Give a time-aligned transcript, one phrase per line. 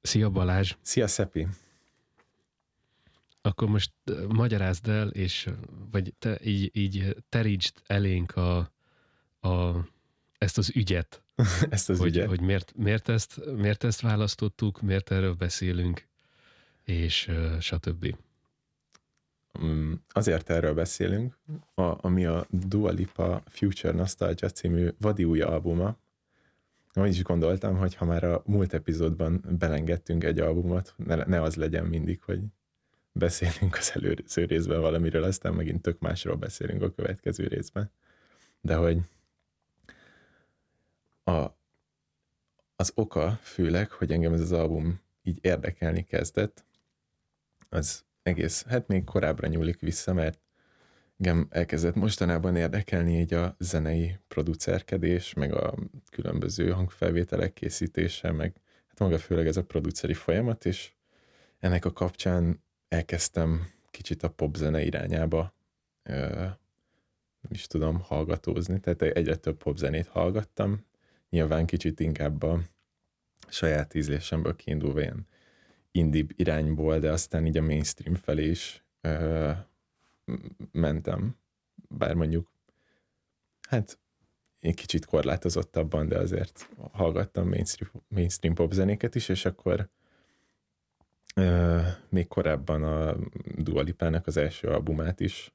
[0.00, 0.74] Szia Balázs!
[0.82, 1.46] Szia Szepi!
[3.42, 3.92] Akkor most
[4.28, 5.48] magyarázd el, és
[5.90, 8.58] vagy te így, így terítsd elénk a,
[9.40, 9.84] a,
[10.38, 11.22] ezt az ügyet.
[11.70, 12.28] ezt az hogy, ügyet.
[12.28, 16.06] Hogy miért, miért, ezt, miért ezt választottuk, miért erről beszélünk,
[16.84, 18.16] és uh, stb.
[19.62, 21.38] Mm, azért erről beszélünk,
[21.74, 25.96] a, ami a Dua Lipa Future Nostalgia című vadi új albuma.
[26.92, 31.56] Ahogy is gondoltam, hogy ha már a múlt epizódban belengedtünk egy albumot, ne, ne az
[31.56, 32.40] legyen mindig, hogy
[33.12, 37.90] beszélünk az előző részben valamiről, aztán megint tök másról beszélünk a következő részben.
[38.60, 38.98] De hogy
[41.24, 41.46] a,
[42.76, 46.64] az oka főleg, hogy engem ez az album így érdekelni kezdett,
[47.68, 50.38] az egész, hát még korábbra nyúlik vissza, mert
[51.20, 55.74] engem elkezdett mostanában érdekelni így a zenei producerkedés, meg a
[56.10, 58.54] különböző hangfelvételek készítése, meg
[58.88, 60.92] hát maga főleg ez a produceri folyamat, és
[61.58, 65.54] ennek a kapcsán elkezdtem kicsit a popzene irányába
[67.40, 70.84] nem is tudom, hallgatózni, tehát egyre több popzenét hallgattam,
[71.30, 72.60] nyilván kicsit inkább a
[73.48, 75.26] saját ízlésemből kiindulva ilyen
[75.90, 78.84] indie irányból, de aztán így a mainstream felé is
[80.72, 81.36] mentem,
[81.88, 82.50] bár mondjuk
[83.68, 83.98] hát
[84.60, 89.88] egy kicsit korlátozottabban, de azért hallgattam mainstream, mainstream pop zenéket is, és akkor
[91.34, 93.16] ö, még korábban a
[93.56, 95.54] Dua Lipának az első albumát is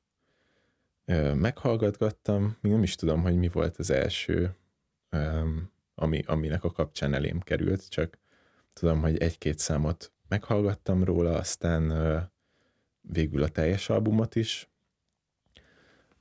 [1.05, 4.55] ö, meghallgatgattam, még nem is tudom, hogy mi volt az első,
[5.09, 5.49] ö,
[5.95, 8.17] ami, aminek a kapcsán elém került, csak
[8.73, 11.91] tudom, hogy egy-két számot meghallgattam róla, aztán
[13.11, 14.69] végül a teljes albumot is.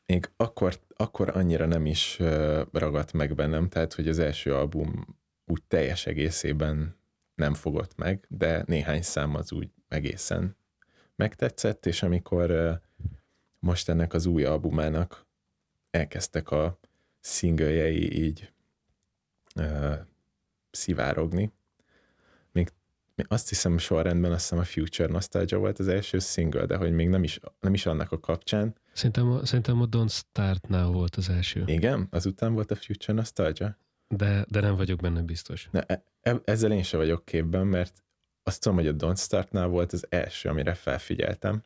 [0.06, 5.18] Még akkor, akkor annyira nem is ö, ragadt meg bennem, tehát hogy az első album
[5.44, 6.96] úgy teljes egészében
[7.34, 10.56] nem fogott meg, de néhány szám az úgy egészen
[11.16, 12.80] megtetszett, és amikor
[13.58, 15.26] most ennek az új albumának
[15.90, 16.78] elkezdtek a
[17.20, 18.52] szingöljei így
[19.56, 19.94] uh,
[20.70, 21.52] szivárogni.
[23.28, 27.08] Azt hiszem sorrendben azt hiszem a Future Nostalgia volt az első single, de hogy még
[27.08, 28.74] nem is, nem is annak a kapcsán.
[28.92, 31.62] Szerintem, szerintem a Don't Start Now volt az első.
[31.66, 32.06] Igen?
[32.10, 33.78] Azután volt a Future Nostalgia?
[34.08, 35.68] De, de nem vagyok benne biztos.
[35.70, 35.80] Ne,
[36.22, 38.04] e, ezzel én sem vagyok képben, mert
[38.42, 41.62] azt tudom, hogy a Don't Startnál volt az első, amire felfigyeltem,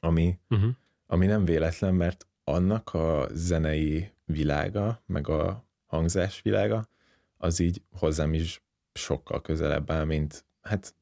[0.00, 0.70] ami, uh-huh.
[1.06, 6.88] ami nem véletlen, mert annak a zenei világa, meg a hangzás világa,
[7.36, 8.62] az így hozzám is
[8.92, 10.94] sokkal közelebb áll, mint hát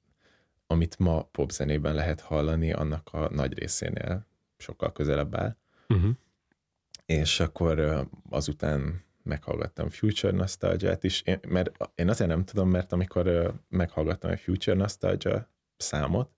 [0.66, 4.26] amit ma popzenében lehet hallani, annak a nagy részénél
[4.56, 5.56] sokkal közelebb áll.
[5.88, 6.10] Uh-huh.
[7.06, 13.54] És akkor azután meghallgattam Future Nostalgia-t is, én, mert én azért nem tudom, mert amikor
[13.68, 16.30] meghallgattam a Future Nostalgia számot,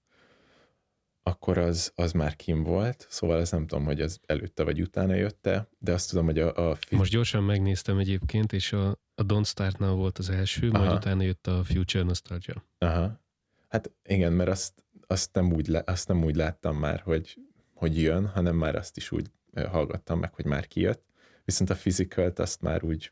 [1.22, 5.14] akkor az, az már kim volt, szóval ez nem tudom, hogy az előtte vagy utána
[5.14, 6.70] jötte, de azt tudom, hogy a...
[6.70, 10.70] a fi- Most gyorsan megnéztem egyébként, és a, a Don't Start Now volt az első,
[10.70, 10.84] Aha.
[10.84, 12.64] majd utána jött a Future Nostalgia.
[12.78, 13.20] Aha.
[13.68, 17.36] Hát igen, mert azt, azt, nem, úgy, azt nem úgy láttam már, hogy,
[17.74, 21.04] hogy jön, hanem már azt is úgy hallgattam meg, hogy már kijött.
[21.44, 23.10] Viszont a physical azt már úgy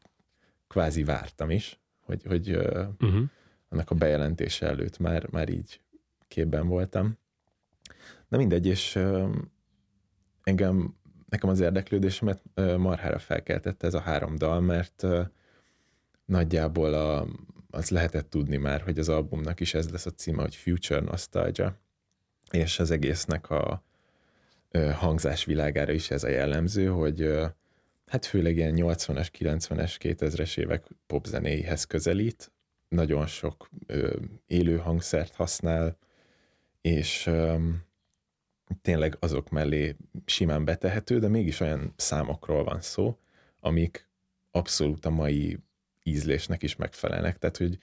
[0.69, 3.23] kvázi vártam is, hogy, hogy uh-huh.
[3.69, 5.81] annak a bejelentése előtt már, már így
[6.29, 7.19] képben voltam.
[8.31, 8.99] Na mindegy, és
[10.43, 10.95] engem,
[11.29, 12.43] nekem az érdeklődésemet
[12.77, 15.07] marhára felkeltette ez a három dal, mert
[16.25, 17.27] nagyjából a,
[17.71, 21.77] az lehetett tudni már, hogy az albumnak is ez lesz a címe, hogy Future Nostalgia,
[22.51, 23.85] és az egésznek a
[24.95, 27.33] hangzás világára is ez a jellemző, hogy
[28.07, 32.53] hát főleg ilyen 80-es, 90-es, 2000-es évek popzenéihez közelít,
[32.89, 34.17] nagyon sok ö,
[34.47, 35.97] élő hangszert használ,
[36.81, 37.57] és ö,
[38.83, 43.19] tényleg azok mellé simán betehető, de mégis olyan számokról van szó,
[43.61, 44.09] amik
[44.51, 45.59] abszolút a mai
[46.03, 47.39] ízlésnek is megfelelnek.
[47.39, 47.79] Tehát, hogy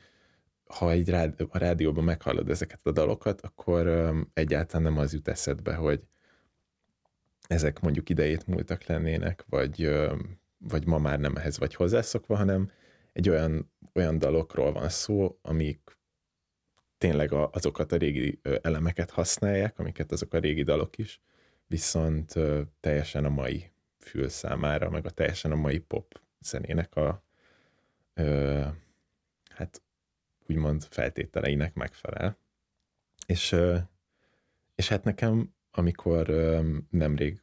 [0.67, 5.27] ha egy rád, a rádióban meghallod ezeket a dalokat, akkor ö, egyáltalán nem az jut
[5.27, 6.03] eszedbe, hogy
[7.47, 9.89] ezek mondjuk idejét múltak lennének, vagy,
[10.57, 12.71] vagy ma már nem ehhez vagy hozzászokva, hanem
[13.13, 15.96] egy olyan, olyan dalokról van szó, amik
[16.97, 21.21] tényleg a, azokat a régi elemeket használják, amiket azok a régi dalok is,
[21.67, 22.33] viszont
[22.79, 27.23] teljesen a mai fül számára, meg a teljesen a mai pop zenének a
[28.13, 28.65] ö,
[29.49, 29.81] hát
[30.47, 32.37] úgymond feltételeinek megfelel.
[33.25, 33.77] És, ö,
[34.75, 36.27] és hát nekem amikor
[36.89, 37.41] nemrég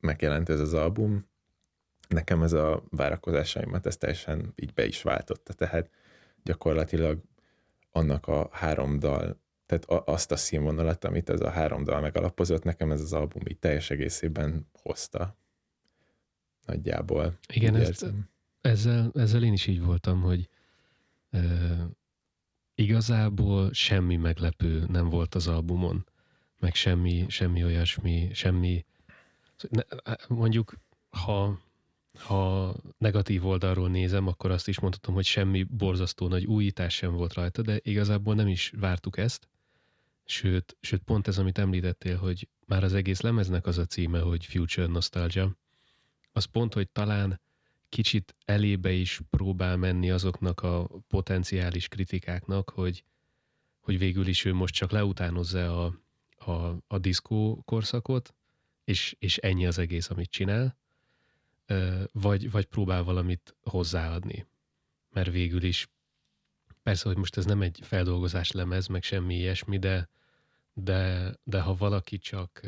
[0.00, 1.30] megjelent ez az album,
[2.08, 5.90] nekem ez a várakozásaimat ez teljesen így be is váltotta, tehát
[6.42, 7.22] gyakorlatilag
[7.92, 12.90] annak a három dal, tehát azt a színvonalat, amit ez a három dal megalapozott, nekem
[12.90, 15.36] ez az album így teljes egészében hozta.
[16.66, 17.38] Nagyjából.
[17.52, 18.06] Igen, ezt,
[18.60, 20.48] ezzel, ezzel én is így voltam, hogy
[21.30, 21.40] e,
[22.74, 26.06] igazából semmi meglepő nem volt az albumon,
[26.58, 28.84] meg semmi, semmi olyasmi, semmi,
[30.28, 30.74] mondjuk
[31.10, 31.60] ha
[32.18, 37.32] ha negatív oldalról nézem, akkor azt is mondhatom, hogy semmi borzasztó nagy újítás sem volt
[37.32, 39.48] rajta, de igazából nem is vártuk ezt.
[40.24, 44.46] Sőt, sőt pont ez, amit említettél, hogy már az egész lemeznek az a címe, hogy
[44.46, 45.56] Future Nostalgia,
[46.32, 47.40] az pont, hogy talán
[47.88, 53.04] kicsit elébe is próbál menni azoknak a potenciális kritikáknak, hogy,
[53.80, 55.94] hogy végül is ő most csak leutánozza a,
[56.50, 58.34] a, a diszkó korszakot,
[58.84, 60.76] és, és ennyi az egész, amit csinál,
[62.12, 64.46] vagy, vagy próbál valamit hozzáadni.
[65.10, 65.88] Mert végül is,
[66.82, 70.08] persze, hogy most ez nem egy feldolgozás lemez, meg semmi ilyesmi, de,
[70.72, 72.60] de, de ha valaki csak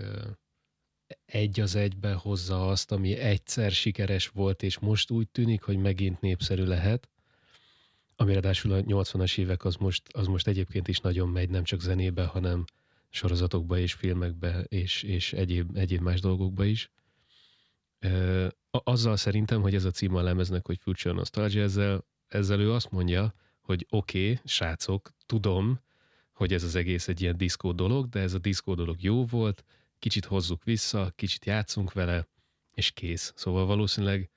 [1.27, 6.21] egy az egybe hozza azt, ami egyszer sikeres volt, és most úgy tűnik, hogy megint
[6.21, 7.09] népszerű lehet,
[8.17, 11.81] ami ráadásul a 80-as évek az most, az most egyébként is nagyon megy, nem csak
[11.81, 12.65] zenébe, hanem
[13.11, 16.91] sorozatokba és filmekbe és, és egyéb, egyéb más dolgokba is
[18.85, 22.91] azzal szerintem, hogy ez a cím a lemeznek, hogy Future Nostalgia, ezzel, ezzel ő azt
[22.91, 25.81] mondja, hogy oké, okay, srácok, tudom,
[26.33, 29.65] hogy ez az egész egy ilyen diszkó dolog, de ez a diszkó dolog jó volt,
[29.99, 32.27] kicsit hozzuk vissza, kicsit játszunk vele,
[32.75, 33.33] és kész.
[33.37, 34.31] Szóval valószínűleg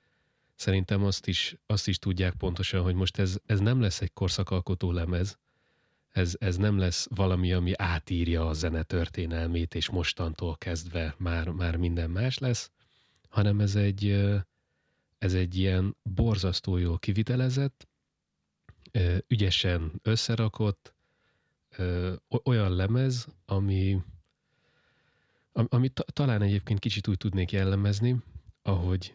[0.54, 4.92] szerintem azt is, azt is tudják pontosan, hogy most ez, ez nem lesz egy korszakalkotó
[4.92, 5.38] lemez,
[6.12, 11.76] ez, ez nem lesz valami, ami átírja a zene történelmét, és mostantól kezdve már, már
[11.76, 12.70] minden más lesz,
[13.28, 14.26] hanem ez egy,
[15.18, 17.88] ez egy ilyen borzasztó jól kivitelezett,
[19.26, 20.94] ügyesen összerakott,
[22.44, 24.02] olyan lemez, ami,
[25.52, 28.16] ami talán egyébként kicsit úgy tudnék jellemezni,
[28.62, 29.14] ahogy,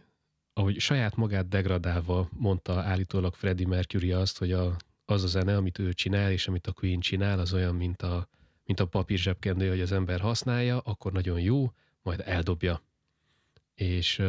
[0.54, 4.76] ahogy saját magát degradálva mondta állítólag Freddie Mercury azt, hogy a,
[5.06, 8.28] az a zene, amit ő csinál, és amit a Queen csinál, az olyan, mint a,
[8.66, 12.82] mint a papír zsebkendő, hogy az ember használja, akkor nagyon jó, majd eldobja
[13.76, 14.22] és,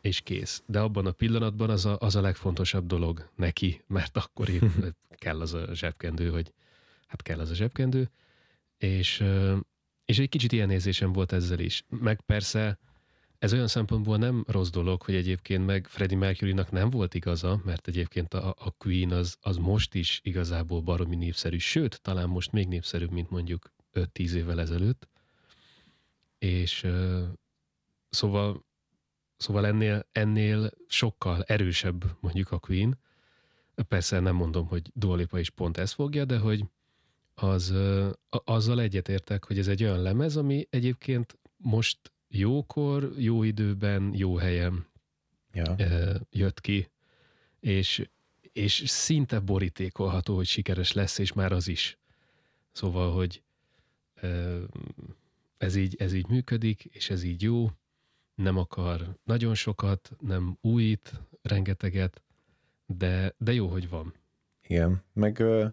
[0.00, 0.62] és kész.
[0.66, 4.62] De abban a pillanatban az a, az a legfontosabb dolog neki, mert akkor épp
[5.24, 6.52] kell az a zsebkendő, hogy
[7.06, 8.10] hát kell az a zsebkendő,
[8.78, 9.24] és,
[10.04, 11.84] és egy kicsit ilyen érzésem volt ezzel is.
[11.88, 12.78] Meg persze
[13.38, 17.88] ez olyan szempontból nem rossz dolog, hogy egyébként meg Freddie Mercury-nak nem volt igaza, mert
[17.88, 22.68] egyébként a, a Queen az, az most is igazából baromi népszerű, sőt, talán most még
[22.68, 25.08] népszerűbb, mint mondjuk 5-10 évvel ezelőtt.
[26.38, 26.86] És,
[28.12, 28.64] Szóval,
[29.36, 32.98] szóval ennél, ennél sokkal erősebb mondjuk a Queen.
[33.88, 36.64] Persze nem mondom, hogy Dua is pont ezt fogja, de hogy
[37.34, 37.74] az,
[38.28, 41.98] azzal egyetértek, hogy ez egy olyan lemez, ami egyébként most
[42.28, 44.86] jókor, jó időben, jó helyen
[45.52, 45.76] ja.
[46.30, 46.90] jött ki,
[47.60, 48.08] és,
[48.52, 51.98] és szinte borítékolható, hogy sikeres lesz, és már az is.
[52.72, 53.42] Szóval, hogy
[55.58, 57.70] ez így, ez így működik, és ez így jó,
[58.34, 61.12] nem akar nagyon sokat, nem újít
[61.42, 62.22] rengeteget,
[62.86, 64.14] de, de jó, hogy van.
[64.62, 65.66] Igen, meg uh,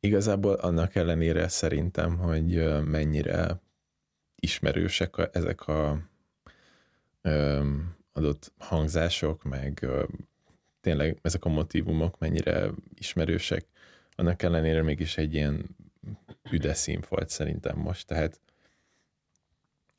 [0.00, 3.60] igazából annak ellenére szerintem, hogy uh, mennyire
[4.36, 6.08] ismerősek a, ezek a
[7.22, 7.66] uh,
[8.12, 10.02] adott hangzások, meg uh,
[10.80, 13.66] tényleg ezek a motivumok mennyire ismerősek,
[14.14, 15.76] annak ellenére mégis egy ilyen
[16.50, 18.40] üde színfolt szerintem most, tehát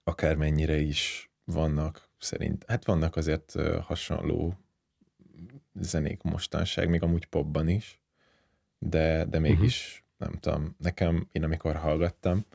[0.03, 4.57] akármennyire is vannak szerint, hát vannak azért hasonló
[5.73, 8.01] zenék mostanság, még amúgy popban is,
[8.79, 10.29] de, de mégis, uh-huh.
[10.29, 12.45] nem tudom, nekem, én amikor hallgattam,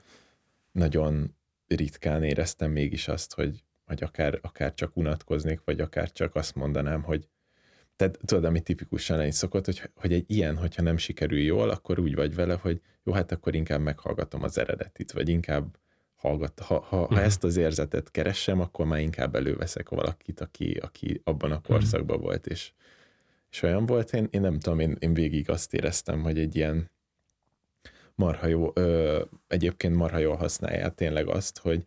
[0.72, 1.34] nagyon
[1.66, 7.02] ritkán éreztem mégis azt, hogy, hogy akár, akár csak unatkoznék, vagy akár csak azt mondanám,
[7.02, 7.28] hogy
[7.96, 11.98] tehát tudod, ami tipikusan egy szokott, hogy, hogy egy ilyen, hogyha nem sikerül jól, akkor
[11.98, 15.78] úgy vagy vele, hogy jó, hát akkor inkább meghallgatom az eredetit, vagy inkább
[16.18, 17.24] hallgat, ha, ha, ha uh-huh.
[17.24, 21.72] ezt az érzetet keresem, akkor már inkább előveszek valakit, aki, aki abban a mhm.
[21.72, 22.72] korszakban volt, és,
[23.50, 26.90] és olyan volt, én, én nem tudom, én, én végig azt éreztem, hogy egy ilyen
[28.14, 31.84] marha jó, ö, egyébként marha jól használják tényleg azt, hogy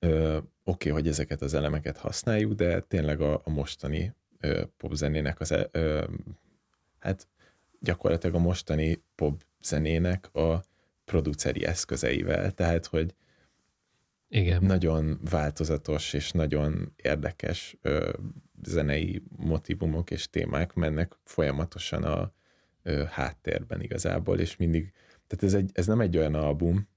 [0.00, 5.54] oké, okay, hogy ezeket az elemeket használjuk, de tényleg a, a mostani ö, popzenének az,
[5.70, 6.04] ö,
[6.98, 7.28] hát
[7.80, 10.62] gyakorlatilag a mostani popzenének a
[11.06, 13.14] produceri eszközeivel, tehát hogy
[14.28, 14.64] igen.
[14.64, 18.12] nagyon változatos és nagyon érdekes ö,
[18.62, 22.32] zenei motivumok és témák mennek folyamatosan a
[22.82, 24.92] ö, háttérben igazából, és mindig,
[25.26, 26.88] tehát ez, egy, ez nem egy olyan album,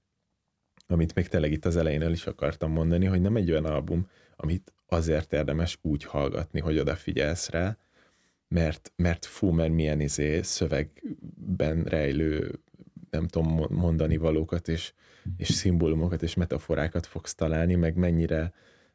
[0.86, 4.08] amit még tényleg itt az elején el is akartam mondani, hogy nem egy olyan album,
[4.36, 7.76] amit azért érdemes úgy hallgatni, hogy odafigyelsz rá,
[8.48, 12.60] mert, mert fú, mert milyen izé szövegben rejlő,
[13.10, 14.92] nem tudom mondani valókat, és,
[15.36, 18.52] és szimbólumokat és metaforákat fogsz találni, meg mennyire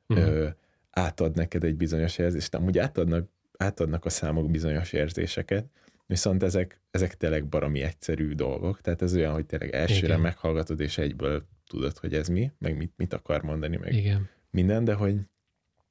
[0.08, 0.28] uh-huh.
[0.28, 0.48] ö,
[0.90, 2.52] átad neked egy bizonyos érzést.
[2.52, 5.66] Nem, úgy átadnak, átadnak a számok bizonyos érzéseket,
[6.06, 10.20] viszont ezek, ezek tényleg baromi egyszerű dolgok, tehát ez olyan, hogy tényleg elsőre Igen.
[10.20, 14.30] meghallgatod, és egyből tudod, hogy ez mi, meg mit, mit akar mondani, meg Igen.
[14.50, 15.18] minden, de hogy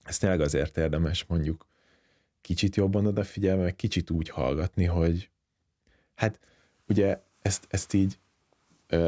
[0.02, 1.66] ez tényleg azért érdemes mondjuk
[2.40, 5.30] kicsit jobban odafigyelni, meg kicsit úgy hallgatni, hogy
[6.14, 6.40] hát
[6.88, 8.18] ugye ezt, ezt így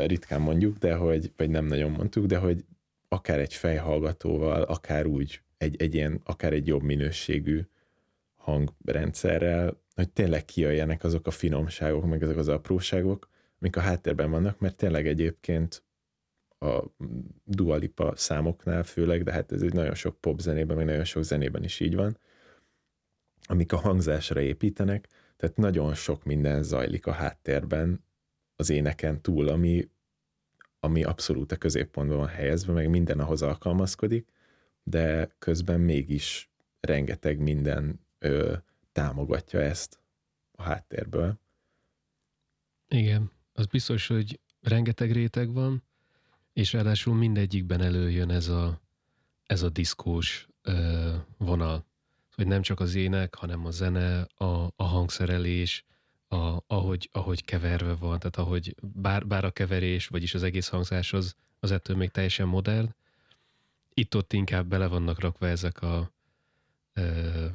[0.06, 2.64] ritkán mondjuk, de hogy, vagy nem nagyon mondtuk, de hogy
[3.08, 7.60] akár egy fejhallgatóval, akár úgy egy, egy ilyen, akár egy jobb minőségű
[8.36, 13.28] hangrendszerrel, hogy tényleg kijöjjenek azok a finomságok, meg azok az apróságok,
[13.60, 15.82] amik a háttérben vannak, mert tényleg egyébként
[16.58, 16.82] a
[17.44, 21.64] dualipa számoknál főleg, de hát ez egy nagyon sok pop zenében, meg nagyon sok zenében
[21.64, 22.18] is így van,
[23.42, 28.04] amik a hangzásra építenek, tehát nagyon sok minden zajlik a háttérben
[28.56, 29.88] az éneken túl, ami,
[30.80, 34.28] ami abszolút a középpontban van helyezve, meg minden ahhoz alkalmazkodik,
[34.82, 38.56] de közben mégis rengeteg minden ö,
[38.92, 39.98] támogatja ezt
[40.52, 41.38] a háttérből.
[42.88, 45.82] Igen, az biztos, hogy rengeteg réteg van,
[46.52, 48.80] és ráadásul mindegyikben előjön ez a,
[49.46, 51.86] ez a diszkós ö, vonal.
[52.34, 55.84] Hogy nem csak az ének, hanem a zene, a, a hangszerelés,
[56.28, 61.12] a, ahogy, ahogy keverve van, tehát ahogy bár, bár a keverés, vagyis az egész hangzás
[61.12, 62.94] az, az ettől még teljesen modern,
[63.94, 66.12] itt-ott inkább bele vannak rakva ezek a
[66.92, 67.46] ö,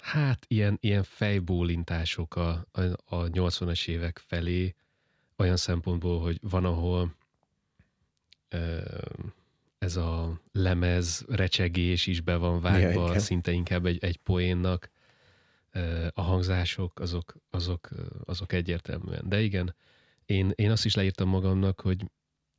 [0.00, 4.74] hát ilyen, ilyen fejbólintások a, a, a 80-as évek felé,
[5.36, 7.14] olyan szempontból, hogy van, ahol
[9.78, 14.90] ez a lemez recsegés is be van vágva, ja, szinte inkább egy, egy poénnak.
[16.12, 17.88] A hangzások azok, azok,
[18.24, 19.28] azok egyértelműen.
[19.28, 19.74] De igen,
[20.24, 22.10] én, én azt is leírtam magamnak, hogy,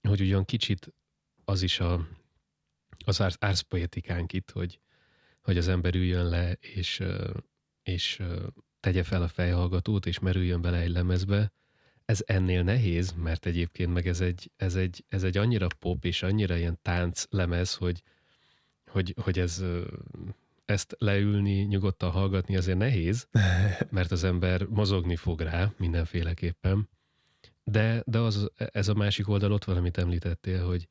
[0.01, 0.93] hogy ugyan kicsit
[1.46, 2.08] az is a,
[3.05, 4.79] az ársz, árszpoetikánk itt, hogy,
[5.41, 7.03] hogy az ember üljön le, és,
[7.84, 8.22] és
[8.79, 11.51] tegye fel a fejhallgatót, és merüljön bele egy lemezbe,
[12.05, 16.24] ez ennél nehéz, mert egyébként meg ez egy, ez egy, ez egy annyira pop és
[16.24, 18.03] annyira ilyen tánc lemez, hogy,
[18.86, 19.63] hogy, hogy ez,
[20.65, 23.27] ezt leülni, nyugodtan hallgatni azért nehéz,
[23.89, 26.89] mert az ember mozogni fog rá mindenféleképpen.
[27.63, 30.88] De, de az, ez a másik oldal ott van, amit említettél, hogy,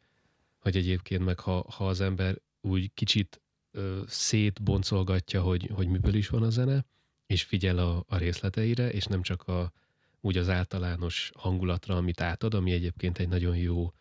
[0.59, 6.29] hogy egyébként meg ha, ha az ember úgy kicsit ö, szétboncolgatja, hogy, hogy miből is
[6.29, 6.85] van a zene,
[7.27, 9.73] és figyel a, a részleteire, és nem csak a,
[10.21, 13.93] úgy az általános hangulatra, amit átad, ami egyébként egy nagyon jó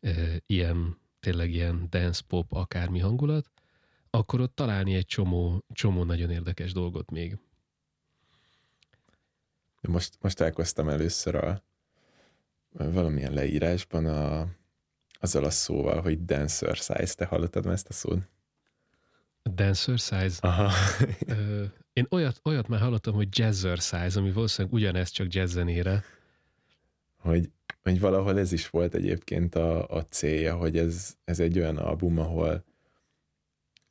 [0.00, 3.50] e, ilyen, tényleg ilyen dance pop akármi hangulat,
[4.10, 7.38] akkor ott találni egy csomó, csomó nagyon érdekes dolgot még.
[9.80, 11.62] Most, most elkoztam először a
[12.72, 14.48] valamilyen leírásban a,
[15.20, 17.14] azzal a szóval, hogy dancer size.
[17.14, 18.28] Te hallottad ezt a szót?
[19.42, 20.38] Dancer size?
[20.40, 20.70] Aha.
[21.92, 26.04] Én olyat, olyat már hallottam, hogy jazzercise, ami valószínűleg ugyanez, csak jazz zenére.
[27.16, 27.50] Hogy,
[27.82, 32.18] hogy valahol ez is volt egyébként a, a célja, hogy ez, ez egy olyan album,
[32.18, 32.64] ahol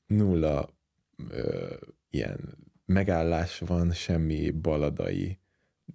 [0.09, 0.69] nulla
[1.29, 1.73] ö,
[2.09, 5.39] ilyen megállás van, semmi baladai,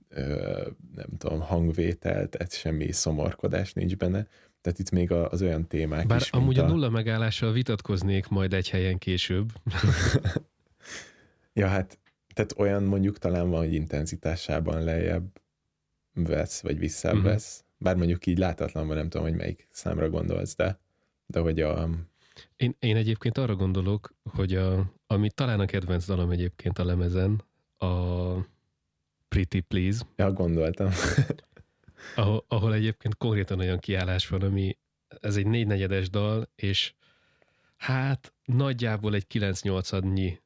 [0.08, 4.26] ö, nem tudom, hangvétel, tehát semmi szomorkodás nincs benne.
[4.60, 6.64] Tehát itt még az olyan témák Bár is, amúgy a...
[6.64, 9.52] a nulla megállással vitatkoznék majd egy helyen később.
[11.56, 11.98] Ja, hát
[12.34, 15.40] tehát olyan mondjuk talán van, hogy intenzitásában lejjebb
[16.12, 17.30] vesz, vagy visszább uh-huh.
[17.30, 17.64] vesz.
[17.78, 20.78] Bár mondjuk így látatlanban nem tudom, hogy melyik számra gondolsz, de,
[21.26, 21.88] de hogy a...
[22.56, 27.42] Én, én egyébként arra gondolok, hogy a, ami talán a kedvenc dalom egyébként a lemezen,
[27.76, 28.32] a
[29.28, 30.04] Pretty Please.
[30.16, 30.90] Ja, gondoltam.
[32.16, 34.78] ahol, ahol egyébként konkrétan olyan kiállás van, ami
[35.20, 36.94] ez egy négynegyedes dal, és
[37.76, 40.42] hát nagyjából egy 9-8 adnyi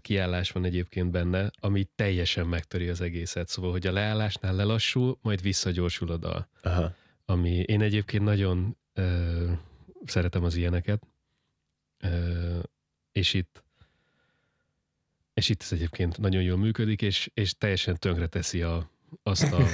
[0.00, 3.48] kiállás van egyébként benne, ami teljesen megtöri az egészet.
[3.48, 6.48] Szóval, hogy a leállásnál lelassul, majd visszagyorsul a dal.
[6.62, 6.94] Aha.
[7.24, 9.52] Ami én egyébként nagyon ö,
[10.08, 11.06] szeretem az ilyeneket.
[13.12, 13.64] És itt
[15.36, 18.90] és itt ez egyébként nagyon jól működik, és, és teljesen tönkre teszi a,
[19.22, 19.66] azt a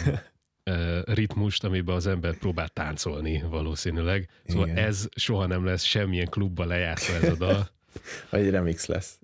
[1.14, 4.28] ritmust, amiben az ember próbál táncolni valószínűleg.
[4.46, 4.84] Szóval Igen.
[4.84, 7.68] ez soha nem lesz semmilyen klubba lejátszva ez a dal.
[8.30, 9.20] Vagy remix lesz.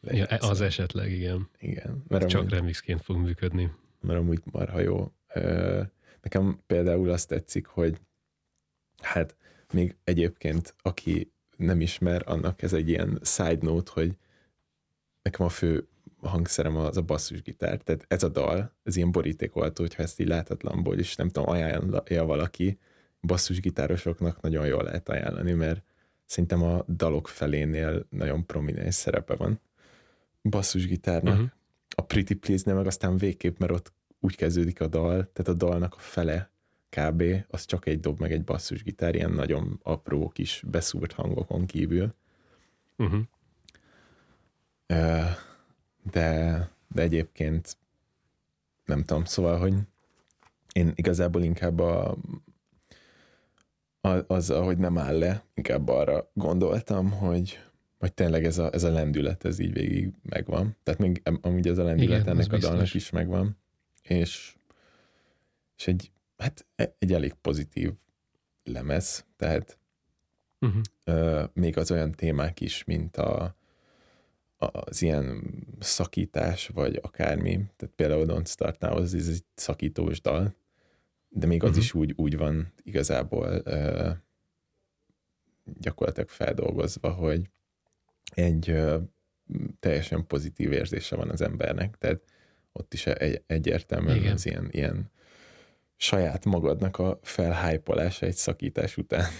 [0.00, 1.48] Ja, az esetleg, igen.
[1.58, 2.04] Igen.
[2.08, 2.52] Mert Csak amúgy...
[2.52, 3.70] remixként fog működni.
[4.00, 5.12] mert amúgy marha jó.
[6.22, 8.00] Nekem például azt tetszik, hogy
[9.02, 9.36] hát
[9.72, 14.16] még egyébként, aki nem ismer, annak ez egy ilyen side note, hogy
[15.22, 15.88] nekem a fő
[16.20, 17.78] hangszerem az a basszusgitár.
[17.78, 22.24] Tehát ez a dal, ez ilyen borítékoltó, hogyha ezt így láthatlanból is, nem tudom, ajánlja
[22.24, 22.78] valaki,
[23.20, 25.82] basszusgitárosoknak nagyon jól lehet ajánlani, mert
[26.24, 29.60] szerintem a dalok felénél nagyon prominens szerepe van
[30.42, 31.34] basszusgitárnak.
[31.34, 31.50] Uh-huh.
[31.94, 35.94] A Pretty Please-nél meg aztán végképp, mert ott úgy kezdődik a dal, tehát a dalnak
[35.94, 36.50] a fele
[36.88, 37.22] kb.
[37.48, 42.14] az csak egy dob meg egy basszusgitár, ilyen nagyon apró kis beszúrt hangokon kívül.
[42.96, 43.20] Uh-huh.
[46.10, 47.76] De, de egyébként
[48.84, 49.74] nem tudom, szóval, hogy
[50.72, 52.16] én igazából inkább a,
[54.26, 57.58] az, ahogy nem áll le, inkább arra gondoltam, hogy,
[57.98, 60.76] hogy tényleg ez a, ez a lendület, ez így végig megvan.
[60.82, 63.56] Tehát még amúgy ez a lendület Igen, ennek a dalnak is megvan.
[64.02, 64.54] És,
[65.76, 67.92] és egy, hát e, egy elég pozitív
[68.62, 69.78] lemez, tehát
[70.60, 70.80] uh-huh.
[71.06, 73.56] uh, még az olyan témák is, mint a,
[74.56, 75.42] az ilyen
[75.80, 80.54] szakítás, vagy akármi, tehát például Don't Start Now, az ez egy szakítós dal,
[81.28, 81.84] de még az uh-huh.
[81.84, 84.10] is úgy, úgy van igazából uh,
[85.78, 87.50] gyakorlatilag feldolgozva, hogy
[88.34, 89.02] egy uh,
[89.80, 92.22] teljesen pozitív érzése van az embernek, tehát
[92.72, 94.32] ott is egy, egyértelműen Igen.
[94.32, 95.10] az ilyen, ilyen
[96.00, 99.30] saját magadnak a felhájpolása egy szakítás után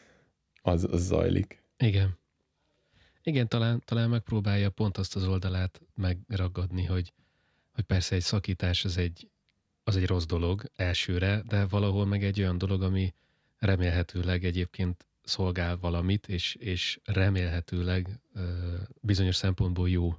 [0.62, 1.64] az, az zajlik.
[1.76, 2.18] Igen.
[3.22, 7.12] Igen, talán, talán megpróbálja pont azt az oldalát megragadni, hogy,
[7.72, 9.28] hogy persze egy szakítás az egy,
[9.84, 13.14] az egy rossz dolog elsőre, de valahol meg egy olyan dolog, ami
[13.58, 18.20] remélhetőleg egyébként szolgál valamit, és, és remélhetőleg
[19.00, 20.14] bizonyos szempontból jó.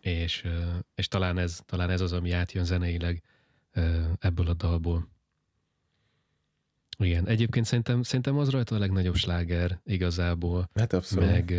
[0.00, 0.46] És,
[0.94, 3.22] és talán, ez, talán ez az, ami átjön zeneileg
[4.18, 5.08] ebből a dalból.
[6.98, 10.70] Igen, egyébként szerintem, szerintem az rajta a legnagyobb sláger igazából.
[10.74, 11.28] Hát abszolút.
[11.28, 11.54] Meg,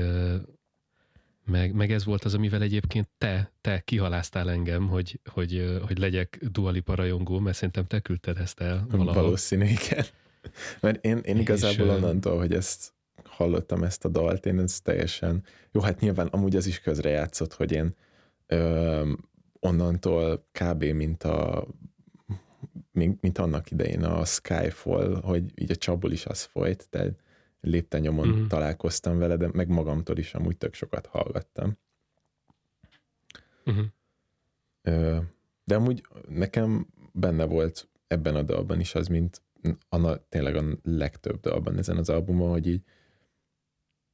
[1.46, 6.40] meg, meg ez volt az, amivel egyébként te, te kihaláztál engem, hogy, hogy, hogy legyek
[6.52, 9.14] dualipa rajongó, mert szerintem te küldted ezt el valahol.
[9.14, 10.06] Valószínű, igen.
[10.82, 15.82] Mert én, én igazából onnantól, hogy ezt hallottam ezt a dalt, én ez teljesen, jó,
[15.82, 17.96] hát nyilván amúgy az is közrejátszott, hogy én
[18.46, 19.12] ö,
[19.60, 20.84] onnantól kb.
[20.84, 21.68] mint a
[22.92, 27.14] mint, mint annak idején a Skyfall, hogy így a csapból is az folyt, tehát
[27.62, 28.48] léptenyomon uh-huh.
[28.48, 31.78] találkoztam vele, de meg magamtól is amúgy tök sokat hallgattam.
[33.66, 33.86] Uh-huh.
[35.64, 39.42] De amúgy nekem benne volt ebben a dalban is az, mint
[39.90, 42.82] a, tényleg a legtöbb dalban ezen az albumon, hogy így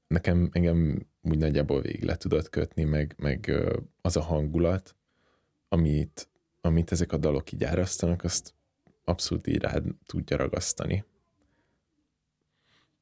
[0.08, 3.52] nekem engem úgy nagyjából végig le tudott kötni, meg, meg
[4.02, 4.96] az a hangulat,
[5.68, 6.30] amit,
[6.66, 8.54] amit ezek a dalok így árasztanak, azt
[9.04, 11.06] abszolút így rád tudja ragasztani.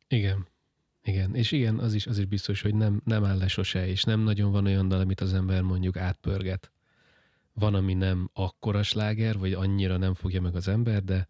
[0.07, 0.47] Igen.
[1.03, 4.03] Igen, és igen, az is, az is biztos, hogy nem, nem áll le sose, és
[4.03, 6.71] nem nagyon van olyan dal, amit az ember mondjuk átpörget.
[7.53, 11.27] Van, ami nem akkora sláger, vagy annyira nem fogja meg az ember, de,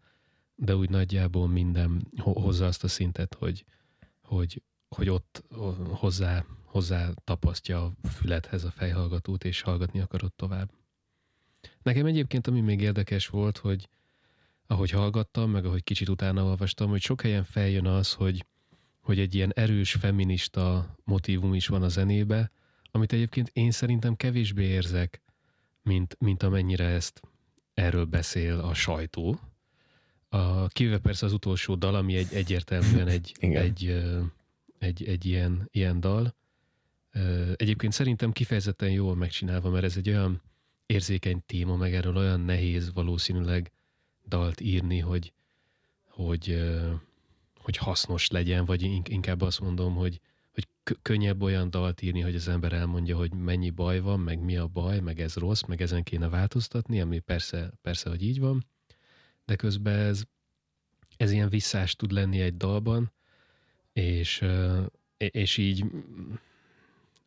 [0.54, 3.64] de úgy nagyjából minden hozza azt a szintet, hogy,
[4.22, 5.44] hogy, hogy ott
[5.88, 10.70] hozzá, hozzá tapasztja a fülethez a fejhallgatót, és hallgatni akarod tovább.
[11.82, 13.88] Nekem egyébként, ami még érdekes volt, hogy
[14.66, 18.46] ahogy hallgattam, meg ahogy kicsit utána olvastam, hogy sok helyen feljön az, hogy,
[19.00, 22.50] hogy egy ilyen erős feminista motivum is van a zenébe,
[22.90, 25.22] amit egyébként én szerintem kevésbé érzek,
[25.82, 27.20] mint, mint amennyire ezt
[27.74, 29.40] erről beszél a sajtó.
[30.28, 34.02] A, kivéve persze az utolsó dal, ami egy egyértelműen egy, egy,
[34.78, 36.34] egy, egy, ilyen, ilyen dal.
[37.56, 40.42] Egyébként szerintem kifejezetten jól megcsinálva, mert ez egy olyan
[40.92, 43.70] érzékeny téma, meg erről olyan nehéz valószínűleg
[44.28, 45.32] dalt írni, hogy,
[46.08, 46.70] hogy,
[47.56, 50.20] hogy hasznos legyen, vagy inkább azt mondom, hogy,
[50.54, 50.68] hogy
[51.02, 54.66] könnyebb olyan dalt írni, hogy az ember elmondja, hogy mennyi baj van, meg mi a
[54.66, 58.66] baj, meg ez rossz, meg ezen kéne változtatni, ami persze, persze hogy így van,
[59.44, 60.22] de közben ez,
[61.16, 63.12] ez ilyen visszás tud lenni egy dalban,
[63.92, 64.44] és,
[65.16, 65.84] és így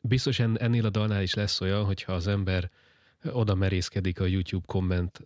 [0.02, 2.72] biztos ennél a dalnál is lesz olyan, hogyha az ember
[3.32, 5.24] oda merészkedik a YouTube komment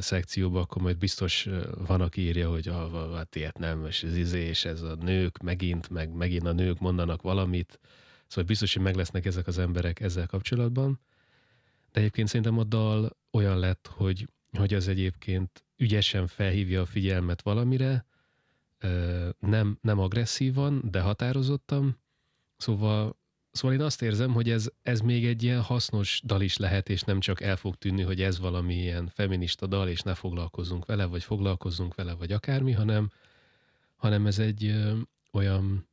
[0.00, 1.48] szekcióba, akkor majd biztos
[1.86, 5.38] van, aki írja, hogy ah, hát ilyet nem, és ez izé, és ez a nők
[5.38, 7.80] megint, meg megint a nők mondanak valamit.
[8.26, 11.00] Szóval biztos, hogy meg lesznek ezek az emberek ezzel kapcsolatban.
[11.92, 17.42] De egyébként szerintem a dal olyan lett, hogy, hogy az egyébként ügyesen felhívja a figyelmet
[17.42, 18.06] valamire,
[19.38, 21.98] nem, nem agresszívan, de határozottan,
[22.56, 23.20] szóval
[23.52, 27.02] szóval én azt érzem, hogy ez, ez még egy ilyen hasznos dal is lehet, és
[27.02, 31.04] nem csak el fog tűnni, hogy ez valami ilyen feminista dal, és ne foglalkozzunk vele,
[31.04, 33.10] vagy foglalkozzunk vele, vagy akármi, hanem,
[33.96, 34.98] hanem ez egy ö,
[35.32, 35.88] olyan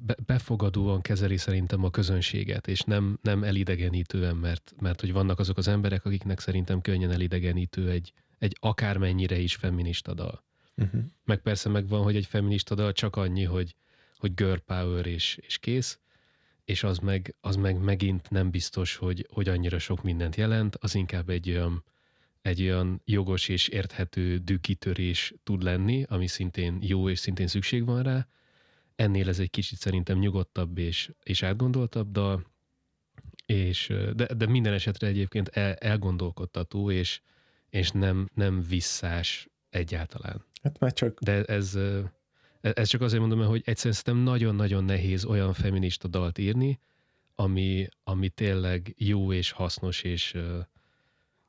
[0.00, 5.58] be, befogadóan kezeli szerintem a közönséget, és nem, nem elidegenítően, mert, mert hogy vannak azok
[5.58, 10.44] az emberek, akiknek szerintem könnyen elidegenítő egy, egy akármennyire is feminista dal.
[10.76, 11.00] Uh-huh.
[11.24, 13.74] Meg persze megvan, hogy egy feminista dal csak annyi, hogy,
[14.24, 15.98] hogy girl power és, és kész,
[16.64, 20.94] és az meg, az meg megint nem biztos, hogy, hogy annyira sok mindent jelent, az
[20.94, 21.84] inkább egy olyan,
[22.42, 28.02] egy olyan jogos és érthető dűkitörés tud lenni, ami szintén jó és szintén szükség van
[28.02, 28.26] rá,
[28.96, 32.46] Ennél ez egy kicsit szerintem nyugodtabb és, és átgondoltabb dal,
[33.46, 37.20] és, de, de minden esetre egyébként el, elgondolkodtató, és,
[37.68, 40.44] és nem, nem visszás egyáltalán.
[40.62, 41.20] Hát már csak...
[41.20, 41.78] De ez,
[42.72, 46.80] ez csak azért mondom, hogy egyszerűen szerintem nagyon-nagyon nehéz olyan feminista dalt írni,
[47.34, 50.36] ami, ami tényleg jó és hasznos, és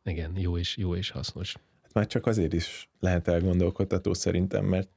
[0.04, 1.56] igen, jó és, jó és hasznos.
[1.82, 4.90] Hát már csak azért is lehet elgondolkodtató szerintem, mert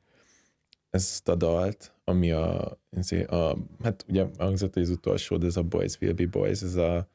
[0.91, 2.79] ezt a dalt, ami a,
[3.27, 6.75] a hát ugye hangzott, hogy az utolsó, de ez a Boys Will Be Boys, ez
[6.75, 7.09] a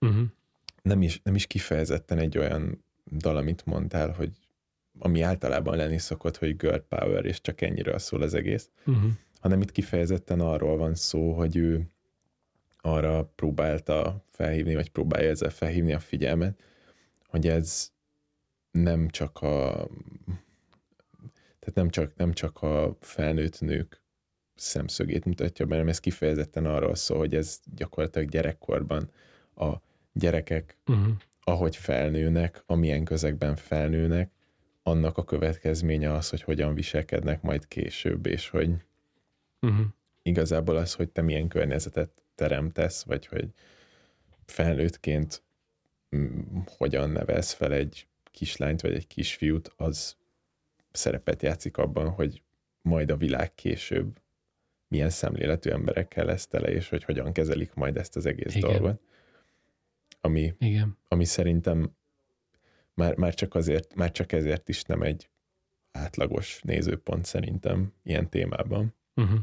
[0.00, 0.24] uh-huh.
[0.82, 2.84] nem, is, nem is kifejezetten egy olyan
[3.16, 4.32] dal, amit mondtál, hogy
[5.02, 9.10] ami általában lenni szokott, hogy girl power, és csak ennyiről szól az egész, uh-huh.
[9.40, 11.90] hanem itt kifejezetten arról van szó, hogy ő
[12.80, 16.62] arra próbálta felhívni, vagy próbálja ezzel felhívni a figyelmet,
[17.28, 17.92] hogy ez
[18.70, 19.88] nem csak a
[21.58, 24.02] tehát nem csak, nem csak a felnőtt nők
[24.54, 29.10] szemszögét mutatja be, hanem ez kifejezetten arról szól, hogy ez gyakorlatilag gyerekkorban
[29.54, 29.72] a
[30.12, 31.12] gyerekek, uh-huh.
[31.40, 34.30] ahogy felnőnek, amilyen közegben felnőnek,
[34.82, 38.70] annak a következménye az, hogy hogyan viselkednek majd később, és hogy
[39.60, 39.86] uh-huh.
[40.22, 43.48] igazából az, hogy te milyen környezetet teremtesz, vagy hogy
[44.46, 45.42] felnőttként
[46.64, 50.16] hogyan nevelsz fel egy kislányt, vagy egy kisfiút, az
[50.90, 52.42] szerepet játszik abban, hogy
[52.82, 54.20] majd a világ később
[54.88, 58.70] milyen szemléletű emberekkel lesz tele, és hogy hogyan kezelik majd ezt az egész Igen.
[58.70, 59.00] dolgot.
[60.20, 60.98] Ami, Igen.
[61.08, 61.96] ami szerintem
[63.00, 65.28] már, már, csak azért, már csak ezért is nem egy
[65.92, 68.94] átlagos nézőpont szerintem ilyen témában.
[69.14, 69.40] Uh-huh.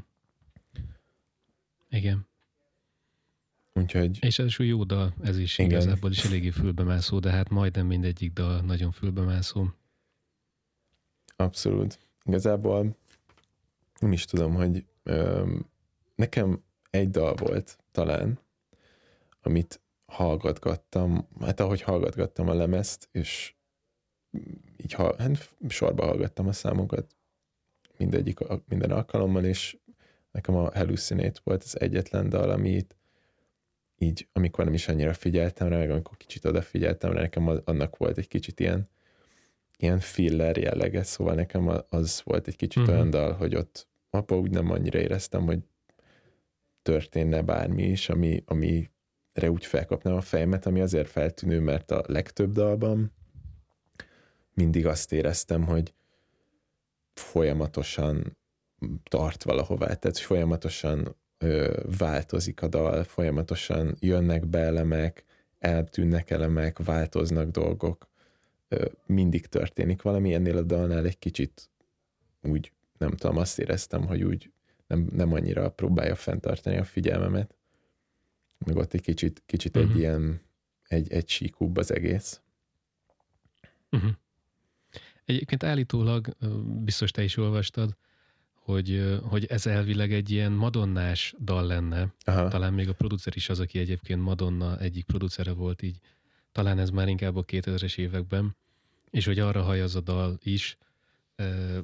[1.90, 2.28] Igen.
[3.74, 4.24] Úgyhogy...
[4.24, 5.72] És ez jó dal, ez is Igen.
[5.72, 9.68] igazából is eléggé fülbemászó, de hát majdnem mindegyik dal nagyon fülbemászó.
[11.36, 12.00] Abszolút.
[12.24, 12.98] Igazából
[14.00, 15.46] nem is tudom, hogy ö,
[16.16, 18.40] nekem egy dal volt talán,
[19.42, 23.56] amit hallgatgattam, hát ahogy hallgatgattam a lemezt, és
[24.78, 27.16] így ha, hát sorba hallgattam a számokat
[27.98, 29.78] mindegyik, minden alkalommal, és
[30.32, 32.98] nekem a Hallucinate volt az egyetlen dal, amit
[33.98, 38.18] így, amikor nem is annyira figyeltem rá, meg amikor kicsit odafigyeltem rá, nekem annak volt
[38.18, 38.90] egy kicsit ilyen
[39.78, 42.96] ilyen filler jellege, szóval nekem az volt egy kicsit uh-huh.
[42.96, 45.60] olyan dal, hogy ott apa úgy nem annyira éreztem, hogy
[46.82, 48.44] történne bármi is, ami,
[49.38, 53.12] amire úgy felkapnám a fejemet, ami azért feltűnő, mert a legtöbb dalban
[54.54, 55.94] mindig azt éreztem, hogy
[57.14, 58.38] folyamatosan
[59.04, 65.26] tart valahová, tehát folyamatosan ö, változik a dal, folyamatosan jönnek be elemek,
[65.60, 68.08] eltűnnek elemek, változnak dolgok,
[69.06, 71.70] mindig történik valami, ennél a dalnál egy kicsit
[72.42, 74.52] úgy, nem tudom, azt éreztem, hogy úgy
[74.88, 77.56] nem, nem annyira próbálja fenntartani a figyelmemet.
[78.66, 79.92] Meg ott egy kicsit, kicsit uh-huh.
[79.92, 80.04] egy mhm.
[80.04, 80.42] ilyen,
[80.84, 82.42] egy, egy síkúbb az egész.
[83.92, 84.12] Uh-huh.
[85.26, 86.28] Egyébként állítólag,
[86.84, 87.98] biztos te is olvastad,
[88.54, 92.14] hogy, hogy ez elvileg egy ilyen madonnás dal lenne.
[92.24, 92.48] Aha.
[92.48, 96.00] Talán még a producer is az, aki egyébként Madonna egyik producere volt így
[96.58, 98.56] talán ez már inkább a 2000-es években,
[99.10, 100.78] és hogy arra haj az a dal is,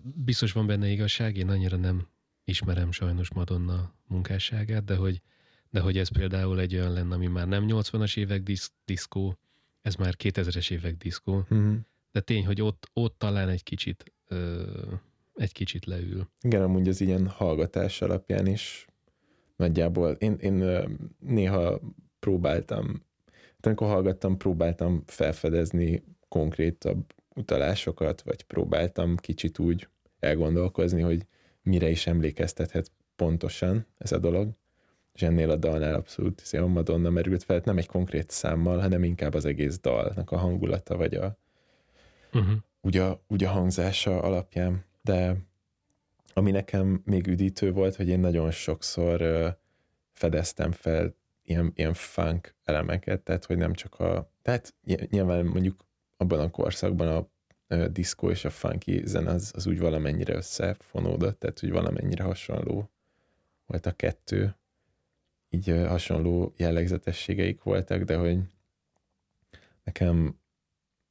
[0.01, 2.07] biztos van benne igazság, én annyira nem
[2.43, 5.21] ismerem sajnos Madonna munkásságát, de hogy,
[5.73, 9.37] de hogy ez például egy olyan lenne, ami már nem 80-as évek disz, diszkó,
[9.81, 11.75] ez már 2000-es évek diszkó, mm-hmm.
[12.11, 14.13] de tény, hogy ott, ott talán egy kicsit
[15.33, 16.29] egy kicsit leül.
[16.41, 18.85] Igen, amúgy az ilyen hallgatás alapján is
[19.55, 20.63] nagyjából én, én
[21.19, 21.79] néha
[22.19, 23.03] próbáltam
[23.67, 29.87] amikor hallgattam, próbáltam felfedezni konkrétabb utalásokat, vagy próbáltam kicsit úgy
[30.19, 31.25] elgondolkozni, hogy
[31.61, 34.49] mire is emlékeztethet pontosan ez a dolog.
[35.13, 39.03] És ennél a dalnál abszolút izé, a Madonna merült fel, nem egy konkrét számmal, hanem
[39.03, 41.37] inkább az egész dalnak a hangulata, vagy a,
[42.33, 42.55] uh-huh.
[42.81, 44.85] úgy, a, úgy a hangzása alapján.
[45.01, 45.35] De
[46.33, 49.21] ami nekem még üdítő volt, hogy én nagyon sokszor
[50.11, 54.73] fedeztem fel ilyen, ilyen funk elemeket, tehát hogy nem csak a, tehát
[55.09, 55.85] nyilván mondjuk
[56.17, 57.27] abban a korszakban a,
[57.75, 62.89] a diszkó és a funky zene az, az úgy valamennyire összefonódott, tehát hogy valamennyire hasonló
[63.65, 64.55] volt a kettő,
[65.53, 68.39] így hasonló jellegzetességeik voltak, de hogy
[69.83, 70.39] nekem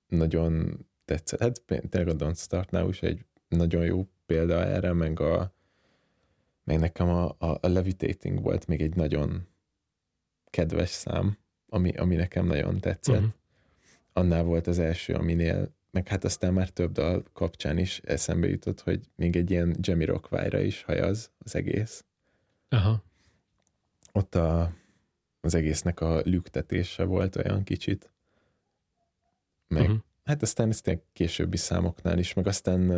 [0.07, 1.40] nagyon tetszett.
[1.40, 5.55] Hát tényleg a Don't Start Now is egy nagyon jó példa erre, meg, a,
[6.64, 9.48] meg nekem a, a, a Levitating volt még egy nagyon
[10.50, 13.16] kedves szám, ami, ami nekem nagyon tetszett.
[13.16, 13.33] Uh-huh.
[14.12, 18.81] Annál volt az első, aminél, meg hát aztán már több dal kapcsán is eszembe jutott,
[18.81, 22.05] hogy még egy ilyen Jamie Rockwire-ra is hajaz az egész.
[22.68, 23.05] Aha.
[24.12, 24.72] Ott a,
[25.40, 28.11] az egésznek a lüktetése volt olyan kicsit.
[29.68, 29.98] Meg, uh-huh.
[30.25, 32.90] hát aztán ezt későbbi számoknál is, meg aztán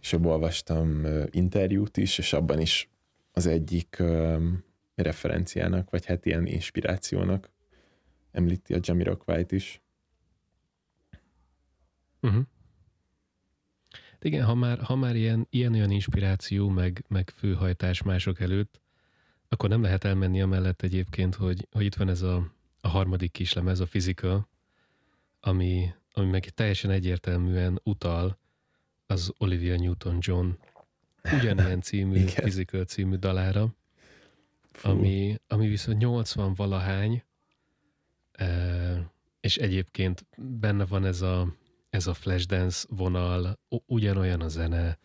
[0.00, 2.88] és olvastam interjút is, és abban is
[3.32, 4.02] az egyik
[4.94, 7.50] referenciának, vagy hát ilyen inspirációnak
[8.32, 9.80] említi a Jamiroquai-t is.
[12.20, 12.42] Uh-huh.
[14.20, 18.80] Igen, ha már, ha már ilyen, ilyen olyan inspiráció, meg, meg főhajtás mások előtt,
[19.52, 23.80] akkor nem lehet elmenni amellett egyébként, hogy, hogy itt van ez a, a harmadik kislemez,
[23.80, 24.48] a Physical,
[25.40, 28.38] ami, ami meg teljesen egyértelműen utal
[29.06, 30.48] az Olivia Newton-John
[31.38, 33.74] ugyanilyen című, Physical című dalára,
[34.82, 37.22] ami, ami viszont 80 valahány,
[39.40, 41.54] és egyébként benne van ez a,
[41.90, 44.98] ez a flashdance vonal, ugyanolyan a zene,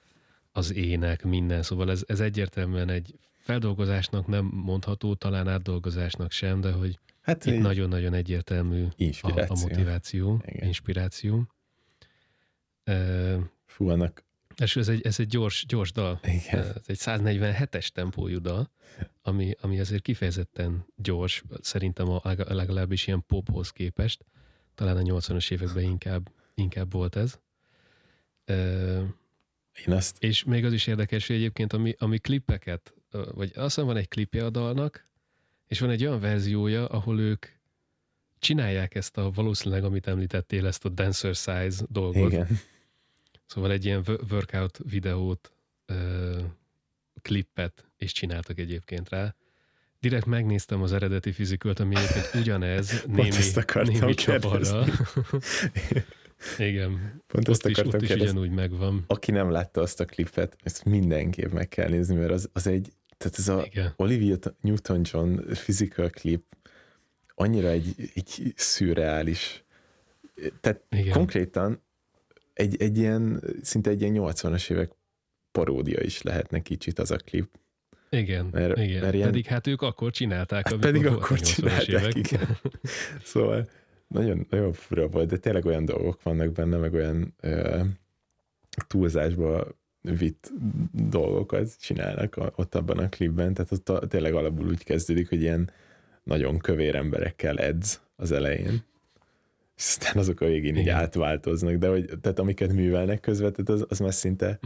[0.51, 6.71] az ének, minden, szóval ez, ez egyértelműen egy feldolgozásnak nem mondható, talán átdolgozásnak sem, de
[6.71, 8.85] hogy hát itt nagyon-nagyon egyértelmű
[9.21, 10.67] a, a motiváció, Igen.
[10.67, 11.47] inspiráció.
[13.65, 14.23] Fú, annak
[14.63, 16.19] és ez egy, ez egy gyors, gyors dal.
[16.23, 16.59] Igen.
[16.59, 18.71] Ez egy 147-es tempójú dal,
[19.21, 24.25] ami, ami azért kifejezetten gyors, szerintem a, legalábbis ilyen pophoz képest.
[24.75, 27.39] Talán a 80-as években inkább, inkább volt ez.
[29.85, 30.23] Én azt...
[30.23, 32.93] És még az is érdekes, hogy egyébként ami, ami klippeket,
[33.33, 35.07] vagy azt hiszem van egy klipje a dalnak,
[35.67, 37.45] és van egy olyan verziója, ahol ők
[38.39, 42.31] csinálják ezt a valószínűleg, amit említettél, ezt a dancer size dolgot.
[42.31, 42.47] Igen
[43.45, 45.51] Szóval egy ilyen workout videót,
[47.21, 49.35] klippet is csináltak egyébként rá.
[49.99, 53.29] Direkt megnéztem az eredeti fizikült, ami egyébként ugyanez, némi,
[53.83, 54.85] némi csaparra.
[56.57, 59.03] Igen, Pont ott, is, ott is ugyanúgy megvan.
[59.07, 62.91] Aki nem látta azt a klipet, ezt mindenképp meg kell nézni, mert az, az egy,
[63.25, 63.93] tehát ez a Igen.
[63.95, 66.43] Olivia Newton-John physical klip
[67.35, 69.63] annyira egy, egy szürreális,
[70.61, 71.11] tehát Igen.
[71.13, 71.81] konkrétan
[72.53, 74.91] egy, egy ilyen, szinte egy ilyen 80-as évek
[75.51, 77.49] paródia is lehetne kicsit az a klip.
[78.09, 79.01] Igen, mert, igen.
[79.01, 82.15] Mert ilyen, pedig hát ők akkor csinálták, hát pedig akkor csinálták, évek.
[82.15, 82.57] igen.
[83.23, 83.69] szóval
[84.07, 87.83] nagyon, nagyon fura volt, de tényleg olyan dolgok vannak benne, meg olyan ö,
[88.87, 89.67] túlzásba
[90.17, 90.51] vitt
[90.91, 95.71] dolgokat csinálnak ott abban a klipben, tehát ott a, tényleg alapul úgy kezdődik, hogy ilyen
[96.23, 98.83] nagyon kövér emberekkel edz az elején.
[99.77, 103.99] És aztán azok a végén így átváltoznak, de hogy, tehát amiket művelnek közvetett, az, az
[103.99, 104.59] már szinte,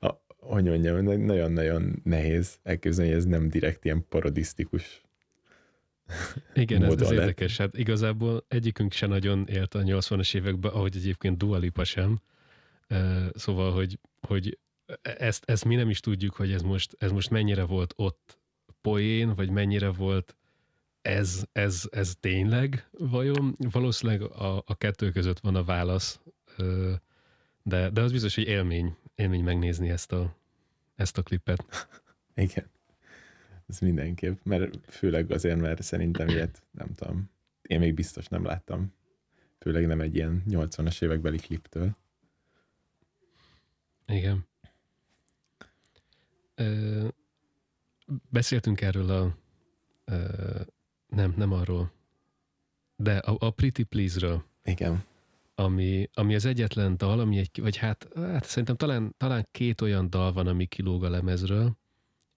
[0.00, 5.04] a, hogy mondjam, nagyon-nagyon nehéz elképzelni, hogy ez nem direkt ilyen parodisztikus
[6.54, 7.56] igen, ez, ez érdekes.
[7.56, 12.18] Hát igazából egyikünk se nagyon élt a 80-as években, ahogy egyébként Dua Lipa sem.
[13.34, 14.58] Szóval, hogy, hogy
[15.02, 18.38] ezt, ezt mi nem is tudjuk, hogy ez most, ez most mennyire volt ott
[18.80, 20.36] poén, vagy mennyire volt
[21.02, 23.56] ez, ez, ez tényleg vajon?
[23.58, 26.20] Valószínűleg a, a kettő között van a válasz,
[27.62, 30.36] de, de az biztos, hogy élmény, élmény megnézni ezt a,
[30.94, 31.64] ezt a klipet.
[32.34, 32.70] Igen.
[33.68, 37.30] Ez mindenképp, mert főleg azért, mert szerintem ilyet, nem tudom,
[37.62, 38.94] én még biztos nem láttam.
[39.58, 41.96] Főleg nem egy ilyen 80-as évekbeli kliptől.
[44.06, 44.46] Igen.
[46.54, 47.06] Ö,
[48.30, 49.36] beszéltünk erről a
[50.04, 50.60] ö,
[51.06, 51.92] nem, nem arról.
[52.96, 54.44] De a, a Pretty Please-ről.
[54.64, 55.04] Igen.
[55.54, 60.10] Ami, ami az egyetlen dal, ami egy, vagy hát, hát szerintem talán, talán két olyan
[60.10, 61.76] dal van, ami kilóg a lemezről.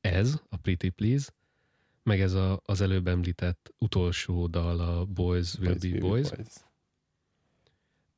[0.02, 1.32] Ez, a Pretty Please,
[2.04, 6.30] meg ez a, az előbb említett utolsó dal, a Boys Will Boys Be Boys.
[6.30, 6.48] boys.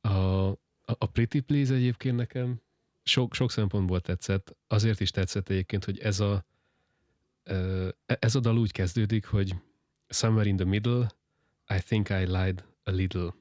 [0.00, 0.56] A, a,
[0.98, 2.60] a Pretty Please egyébként nekem
[3.02, 4.56] sok, sok szempontból tetszett.
[4.66, 6.44] Azért is tetszett egyébként, hogy ez a,
[8.04, 9.54] ez a dal úgy kezdődik, hogy
[10.08, 11.10] Somewhere in the middle,
[11.68, 13.34] I think I lied a little.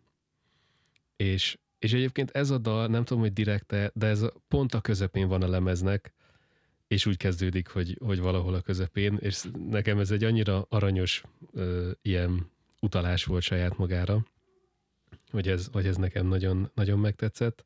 [1.15, 5.27] És, és egyébként ez a dal, nem tudom, hogy direkte, de ez pont a közepén
[5.27, 6.13] van a lemeznek,
[6.87, 11.91] és úgy kezdődik, hogy, hogy valahol a közepén, és nekem ez egy annyira aranyos ö,
[12.01, 14.25] ilyen utalás volt saját magára,
[15.31, 17.65] hogy ez, hogy ez nekem nagyon, nagyon megtetszett.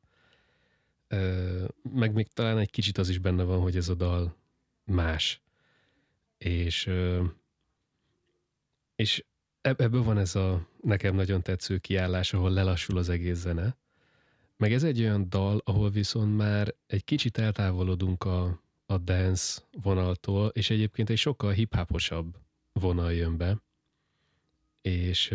[1.94, 4.36] Meg még talán egy kicsit az is benne van, hogy ez a dal
[4.84, 5.40] más.
[6.38, 6.90] És,
[8.96, 9.24] és
[9.60, 13.76] ebből van ez a nekem nagyon tetsző kiállás, ahol lelassul az egész zene.
[14.56, 20.48] Meg ez egy olyan dal, ahol viszont már egy kicsit eltávolodunk a, a dance vonaltól,
[20.48, 22.36] és egyébként egy sokkal hip-hoposabb
[22.72, 23.62] vonal jön be.
[24.82, 25.34] És,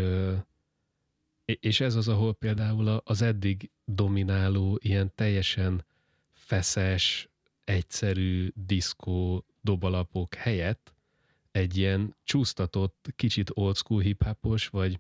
[1.60, 5.86] és ez az, ahol például az eddig domináló, ilyen teljesen
[6.32, 7.30] feszes,
[7.64, 10.94] egyszerű diszkó dobalapok helyett
[11.52, 14.26] egy ilyen csúsztatott, kicsit old school hip
[14.72, 15.00] vagy,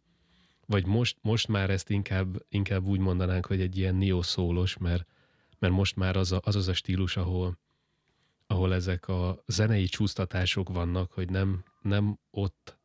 [0.66, 5.06] vagy most, most már ezt inkább, inkább úgy mondanánk, hogy egy ilyen neo szólos, mert,
[5.60, 7.58] mert most már az, a, az az a stílus, ahol,
[8.48, 12.79] ahol ezek a zenei csúsztatások vannak, hogy nem, nem ott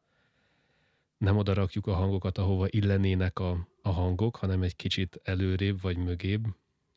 [1.25, 5.97] nem oda rakjuk a hangokat, ahova illenének a, a hangok, hanem egy kicsit előrébb vagy
[5.97, 6.45] mögébb,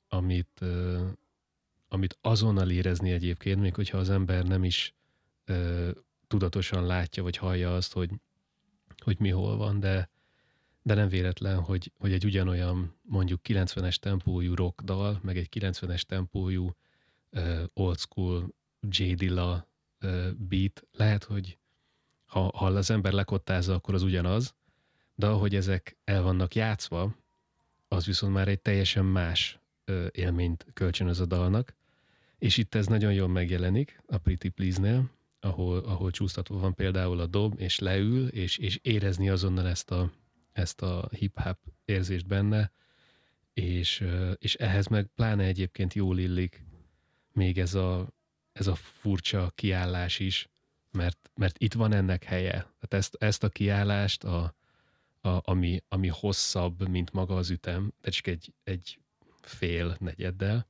[0.07, 0.61] amit,
[1.87, 4.93] amit azonnal érezni egyébként, még hogyha az ember nem is
[6.27, 8.09] tudatosan látja, vagy hallja azt, hogy,
[9.03, 10.09] hogy mi hol van, de,
[10.81, 16.01] de nem véletlen, hogy, hogy egy ugyanolyan mondjuk 90-es tempójú rock dal, meg egy 90-es
[16.01, 16.75] tempójú
[17.31, 19.13] uh, old school J.
[19.13, 19.67] Dilla
[20.01, 21.57] uh, beat, lehet, hogy
[22.27, 24.55] ha, ha az ember lekottázza, akkor az ugyanaz,
[25.15, 27.15] de ahogy ezek el vannak játszva,
[27.87, 29.59] az viszont már egy teljesen más
[30.11, 31.75] élményt kölcsönöz a dalnak,
[32.37, 37.25] és itt ez nagyon jól megjelenik a Pretty Please-nél, ahol, ahol csúsztatva van például a
[37.25, 40.11] dob, és leül, és, és érezni azonnal ezt a,
[40.51, 42.71] ezt a hip-hop érzést benne,
[43.53, 44.05] és,
[44.37, 46.65] és ehhez meg pláne egyébként jól illik
[47.33, 48.07] még ez a,
[48.51, 50.49] ez a furcsa kiállás is,
[50.91, 52.51] mert, mert itt van ennek helye.
[52.51, 54.53] Tehát ezt, ezt a kiállást, a,
[55.21, 58.99] a, ami, ami hosszabb, mint maga az ütem, de csak egy, egy
[59.41, 60.67] fél negyeddel,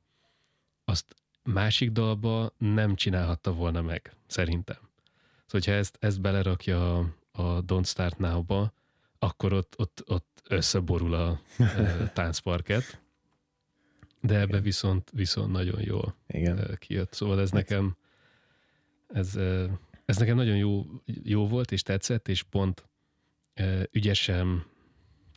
[0.85, 4.77] azt másik dalba nem csinálhatta volna meg, szerintem.
[4.77, 8.73] Szóval, hogyha ezt, ezt belerakja a, a Don't Start Now-ba,
[9.19, 13.01] akkor ott, ott, ott összeborul a e, táncparket,
[14.21, 16.77] de ebbe viszont, viszont nagyon jól Igen.
[16.79, 17.13] Kijött.
[17.13, 17.95] Szóval ez nekem
[19.07, 19.39] ez,
[20.07, 20.85] ez nekem nagyon jó,
[21.23, 22.89] jó volt, és tetszett, és pont
[23.53, 24.65] e, ügyesen,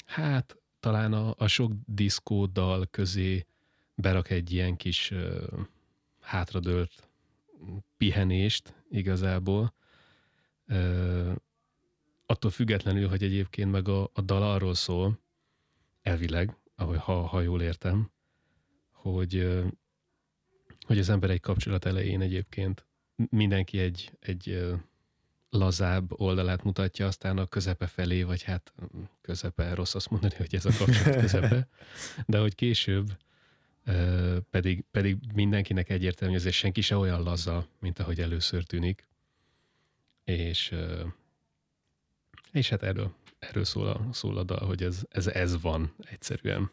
[0.07, 3.47] hát talán a, a sok diszkó dal közé
[3.95, 5.33] berak egy ilyen kis e,
[6.21, 7.09] hátradőlt
[7.97, 9.75] pihenést igazából.
[10.69, 11.35] Uh,
[12.27, 15.21] attól függetlenül, hogy egyébként meg a, a dal arról szól,
[16.03, 18.11] elvileg, ahogy ha, ha jól értem,
[18.91, 19.63] hogy,
[20.87, 22.87] hogy az ember egy kapcsolat elején egyébként
[23.31, 24.71] mindenki egy, egy
[25.51, 28.73] lazább oldalát mutatja, aztán a közepe felé, vagy hát
[29.21, 31.69] közepe, rossz azt mondani, hogy ez a kapcsolat közepe,
[32.27, 33.17] de hogy később
[34.51, 39.09] pedig, pedig mindenkinek egyértelmű, hogy senki se olyan laza, mint ahogy először tűnik.
[40.25, 40.75] És,
[42.53, 46.71] és hát erről, erről szól, a, szól a dal, hogy ez, ez, ez van egyszerűen.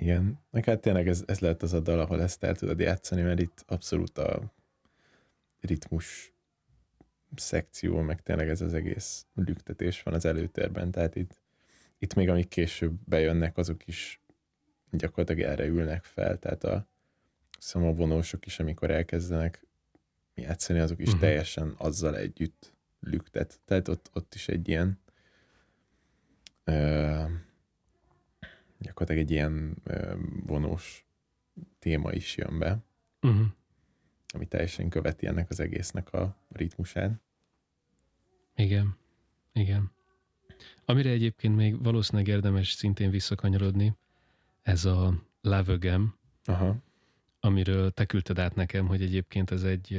[0.00, 3.22] Igen, meg hát tényleg ez, ez lehet az a dal, ahol ezt el tudod játszani,
[3.22, 4.52] mert itt abszolút a
[5.60, 6.32] ritmus
[7.34, 11.40] szekció, meg tényleg ez az egész lüktetés van az előtérben, tehát itt
[11.98, 14.20] itt még amik később bejönnek, azok is
[14.90, 16.86] gyakorlatilag erre ülnek fel, tehát a,
[17.58, 19.66] szóval a vonósok is, amikor elkezdenek
[20.34, 21.20] játszani, azok is uh-huh.
[21.20, 23.60] teljesen azzal együtt lüktet.
[23.64, 24.98] Tehát ott, ott is egy ilyen
[26.64, 27.22] ö,
[28.78, 29.76] gyakorlatilag egy ilyen
[30.46, 31.06] vonós
[31.78, 32.78] téma is jön be,
[33.22, 33.46] uh-huh.
[34.34, 37.20] ami teljesen követi ennek az egésznek a ritmusát.
[38.54, 38.96] Igen,
[39.52, 39.90] igen.
[40.84, 43.96] Amire egyébként még valószínűleg érdemes szintén visszakanyarodni,
[44.62, 46.14] ez a Lavögem,
[46.44, 46.76] Aha.
[47.40, 49.92] amiről te küldted át nekem, hogy egyébként ez egy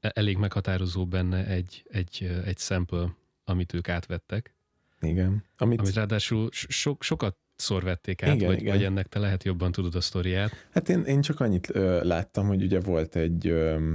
[0.00, 3.14] e, elég meghatározó benne egy, egy, egy sample,
[3.44, 4.54] amit ők átvettek.
[5.00, 5.44] Igen.
[5.56, 8.74] Amit, amit ráadásul so, sokat szor vették át, igen, vagy, igen.
[8.74, 10.66] vagy ennek te lehet jobban tudod a sztoriát.
[10.70, 13.92] Hát én, én csak annyit ö, láttam, hogy ugye volt egy ö,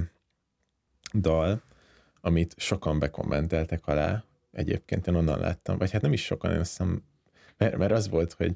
[1.13, 1.61] dal,
[2.21, 6.69] amit sokan bekommenteltek alá, egyébként én onnan láttam, vagy hát nem is sokan, én azt
[6.69, 7.03] hiszem,
[7.57, 8.55] mert, mert az volt, hogy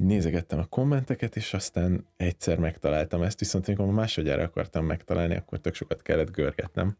[0.00, 5.58] így nézegettem a kommenteket, és aztán egyszer megtaláltam ezt, viszont amikor másodjára akartam megtalálni, akkor
[5.58, 6.96] tök sokat kellett görgetnem.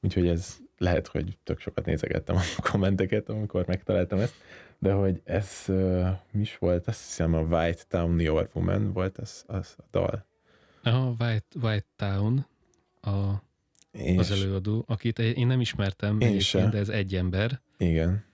[0.00, 4.34] Úgyhogy ez lehet, hogy tök sokat nézegettem a kommenteket, amikor megtaláltam ezt,
[4.78, 9.18] de hogy ez uh, mi is volt, azt hiszem a White Town Your Woman volt
[9.18, 10.26] az, az a dal.
[10.82, 12.46] A White, White Town
[13.00, 13.42] a,
[13.90, 16.68] És, az előadó, akit én nem ismertem, Én egyébként, se.
[16.68, 17.60] de ez egy ember.
[17.76, 18.24] Igen.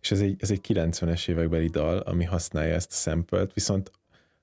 [0.00, 3.90] És ez egy, ez egy 90-es évekbeli dal, ami használja ezt a szempelt, viszont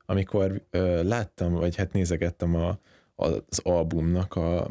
[0.06, 2.80] amikor ö, láttam, vagy hát nézegettem a,
[3.16, 4.68] az albumnak a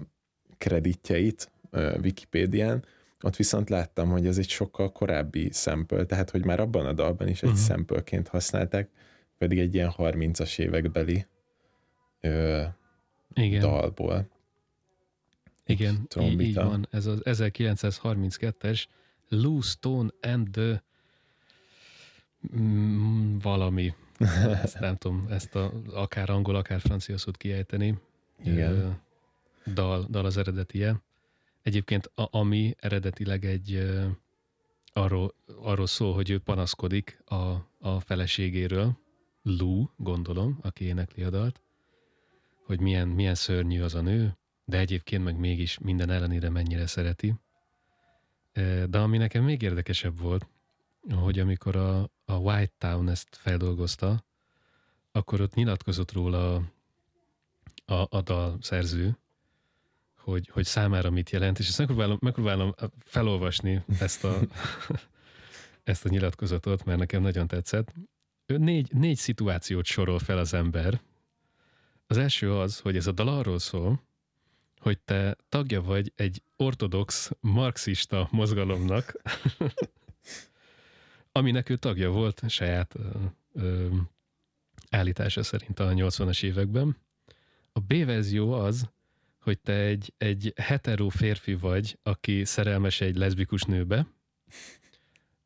[0.58, 2.84] kreditjeit ö, Wikipédián,
[3.22, 7.28] ott viszont láttam, hogy ez egy sokkal korábbi sample, tehát hogy már abban a dalban
[7.28, 8.26] is egy uh-huh.
[8.26, 8.90] használták,
[9.38, 11.26] pedig egy ilyen 30-as évekbeli
[12.20, 12.62] ö,
[13.34, 14.28] Igen, dalból.
[15.66, 16.88] igen, így, így van.
[16.90, 18.84] Ez az 1932-es
[19.28, 20.82] Lou Stone and the
[22.56, 23.94] mm, valami.
[24.62, 27.98] Ezt nem tudom, ezt a, akár angol, akár francia szót kiejteni.
[28.44, 28.72] Igen.
[28.72, 28.88] Ö,
[29.72, 31.02] Dal, dal az eredetie.
[31.62, 33.90] Egyébként a, ami eredetileg egy
[34.92, 38.98] arról, arról szól, hogy ő panaszkodik a, a feleségéről,
[39.42, 41.60] Lou, gondolom, aki énekli a dalt,
[42.64, 47.34] hogy milyen, milyen szörnyű az a nő, de egyébként meg mégis minden ellenére mennyire szereti.
[48.86, 50.46] De ami nekem még érdekesebb volt,
[51.10, 54.24] hogy amikor a, a White Town ezt feldolgozta,
[55.12, 56.54] akkor ott nyilatkozott róla
[57.84, 59.18] a, a dal szerző,
[60.22, 64.38] hogy, hogy számára mit jelent, és ezt megpróbálom, megpróbálom felolvasni ezt a,
[65.84, 67.94] ezt a nyilatkozatot, mert nekem nagyon tetszett.
[68.46, 71.00] Ő négy, négy szituációt sorol fel az ember.
[72.06, 74.02] Az első az, hogy ez a dal arról szól,
[74.78, 79.22] hogy te tagja vagy egy ortodox marxista mozgalomnak,
[81.32, 82.94] aminek ő tagja volt saját
[83.52, 83.88] ö,
[84.90, 86.96] állítása szerint a 80-as években.
[87.72, 88.90] A B verzió az,
[89.40, 94.06] hogy te egy, egy hetero férfi vagy, aki szerelmes egy leszbikus nőbe,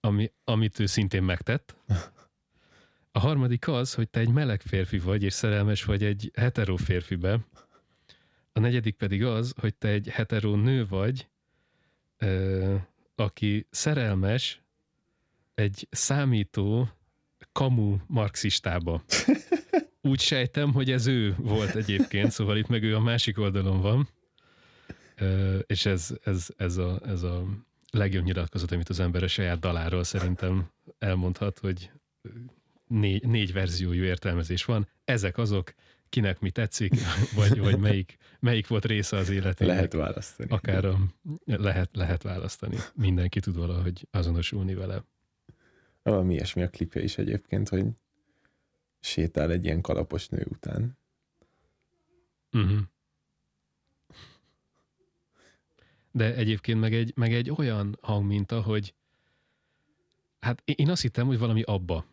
[0.00, 1.76] ami, amit ő szintén megtett.
[3.12, 7.40] A harmadik az, hogy te egy meleg férfi vagy, és szerelmes vagy egy hetero férfibe.
[8.52, 11.28] A negyedik pedig az, hogy te egy hetero nő vagy,
[12.18, 12.74] ö,
[13.14, 14.62] aki szerelmes
[15.54, 16.88] egy számító
[17.52, 19.04] kamu marxistába.
[20.06, 24.08] Úgy sejtem, hogy ez ő volt egyébként, szóval itt meg ő a másik oldalon van.
[25.66, 27.44] És ez, ez, ez, a, ez a
[27.90, 31.90] legjobb nyilatkozat, amit az ember a saját daláról szerintem elmondhat, hogy
[32.86, 34.88] négy, négy verziójú értelmezés van.
[35.04, 35.74] Ezek azok,
[36.08, 36.92] kinek mi tetszik,
[37.34, 39.74] vagy, vagy melyik, melyik volt része az életének.
[39.74, 40.50] Lehet választani.
[40.50, 40.98] Akár a,
[41.44, 42.76] lehet, lehet választani.
[42.94, 45.04] Mindenki tud valahogy azonosulni vele.
[46.02, 47.84] Valami ilyesmi a klipje is egyébként, hogy
[49.04, 50.98] sétál egy ilyen kalapos nő után.
[52.52, 52.78] Uh-huh.
[56.10, 58.94] De egyébként meg egy, meg egy olyan hangminta, hogy
[60.40, 62.04] hát én- azt hittem, hogy valami abba.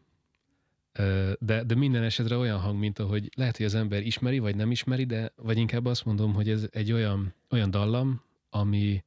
[1.40, 5.06] De, de minden esetre olyan hangminta, hogy lehet, hogy az ember ismeri, vagy nem ismeri,
[5.06, 9.04] de vagy inkább azt mondom, hogy ez egy olyan, olyan dallam, ami,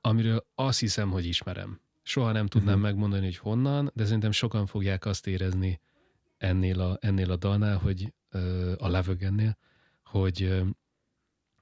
[0.00, 1.80] amiről azt hiszem, hogy ismerem.
[2.02, 2.82] Soha nem tudnám Mhm.
[2.82, 5.80] megmondani, hogy honnan, de szerintem sokan fogják azt érezni
[6.40, 8.12] ennél a, ennél a dalnál, hogy
[8.76, 9.56] a Lavögennél,
[10.04, 10.62] hogy,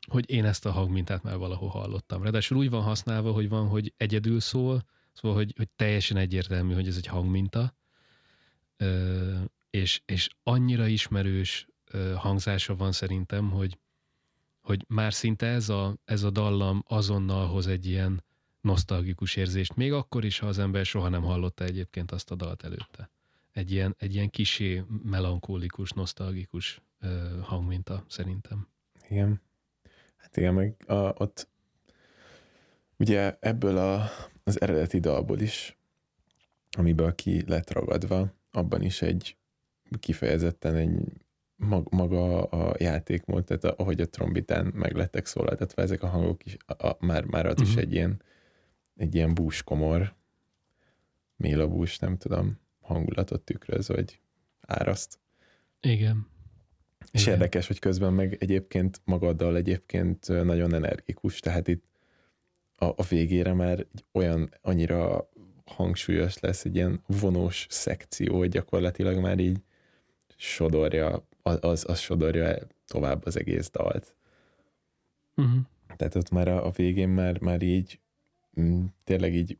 [0.07, 2.23] hogy én ezt a hangmintát már valahol hallottam.
[2.23, 6.87] Ráadásul úgy van használva, hogy van, hogy egyedül szól, szóval, hogy, hogy teljesen egyértelmű, hogy
[6.87, 7.77] ez egy hangminta,
[9.71, 11.67] és, és annyira ismerős
[12.17, 13.79] hangzása van szerintem, hogy,
[14.61, 18.25] hogy már szinte ez a, ez a dallam azonnal hoz egy ilyen
[18.61, 22.65] nosztalgikus érzést, még akkor is, ha az ember soha nem hallotta egyébként azt a dalt
[22.65, 23.11] előtte.
[23.59, 28.69] Egy ilyen, egy ilyen kisé melankólikus, nosztalgikus ö, hangminta szerintem.
[29.09, 29.41] Igen.
[30.17, 31.49] Hát igen, meg a, ott
[32.99, 34.05] ugye ebből a,
[34.45, 35.79] az eredeti dalból is,
[36.71, 39.37] amiből ki lett ragadva, abban is egy
[40.01, 40.99] kifejezetten egy
[41.57, 46.45] mag, maga a játékmód, tehát a, ahogy a trombitán meg lettek szólaltatva ezek a hangok
[46.45, 47.69] is, a, a, már, már az uh-huh.
[47.69, 47.85] is Mhm.
[47.85, 48.23] egy ilyen
[48.97, 50.15] egy ilyen búskomor,
[51.37, 52.59] mélabús, nem tudom,
[52.89, 54.21] hangulatot tükröz, vagy
[54.61, 55.19] áraszt.
[55.81, 56.27] Igen.
[57.11, 57.35] És Igen.
[57.35, 61.85] érdekes, hogy közben meg egyébként magaddal egyébként nagyon energikus, tehát itt
[62.77, 65.29] a, a végére már egy olyan annyira
[65.65, 69.63] hangsúlyos lesz, egy ilyen vonós szekció, hogy gyakorlatilag már így
[70.37, 74.17] sodorja, az, az sodorja tovább az egész dalt.
[75.37, 75.61] Uh-huh.
[75.97, 78.01] Tehát ott már a, a végén már, már így
[78.61, 79.59] mm, tényleg így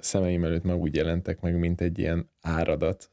[0.00, 3.10] szemeim előtt már úgy jelentek meg, mint egy ilyen áradat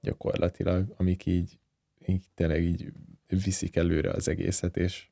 [0.00, 1.58] gyakorlatilag, amik így,
[2.06, 2.92] így tényleg így
[3.28, 5.08] viszik előre az egészet, és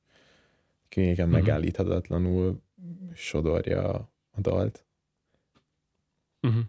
[0.88, 1.34] könnyéken Mhm.
[1.36, 2.62] megállíthatatlanul
[3.14, 4.10] sodorja a,
[4.40, 4.84] dalt.
[6.42, 6.62] Uh-huh.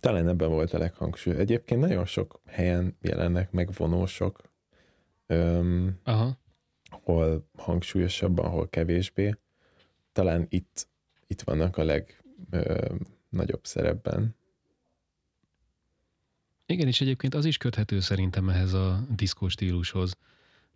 [0.00, 1.36] Talán ebben volt a leghangsúly.
[1.36, 4.42] Egyébként nagyon sok helyen jelennek meg vonósok.
[5.26, 6.38] Öm, Aha.
[6.90, 9.34] hol hangsúlyosabban, hol kevésbé.
[10.12, 10.88] Talán itt,
[11.26, 11.84] itt vannak a
[13.36, 14.34] legnagyobb szerepben.
[16.66, 20.16] Igen, és egyébként az is köthető szerintem ehhez a diszkó stílushoz,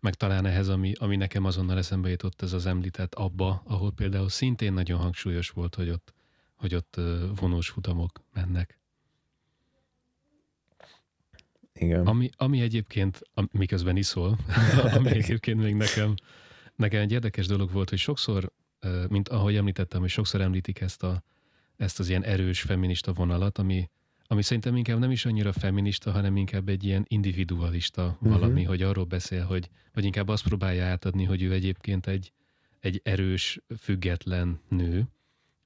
[0.01, 4.29] meg talán ehhez, ami, ami nekem azonnal eszembe jutott, ez az említett abba, ahol például
[4.29, 6.15] szintén nagyon hangsúlyos volt, hogy ott,
[6.55, 7.01] hogy ott
[7.35, 8.79] vonós futamok mennek.
[11.73, 12.07] Igen.
[12.07, 13.21] Ami, ami egyébként,
[13.53, 14.39] miközben iszol,
[14.97, 16.15] ami egyébként még nekem,
[16.77, 18.53] nekem egy érdekes dolog volt, hogy sokszor,
[19.09, 21.23] mint ahogy említettem, hogy sokszor említik ezt, a,
[21.81, 23.89] ezt az ilyen erős feminista vonalat, ami,
[24.27, 28.31] ami szerintem inkább nem is annyira feminista, hanem inkább egy ilyen individualista uh-huh.
[28.31, 32.33] valami, hogy arról beszél, hogy, vagy inkább azt próbálja átadni, hogy ő egyébként egy,
[32.81, 35.09] egy erős, független nő,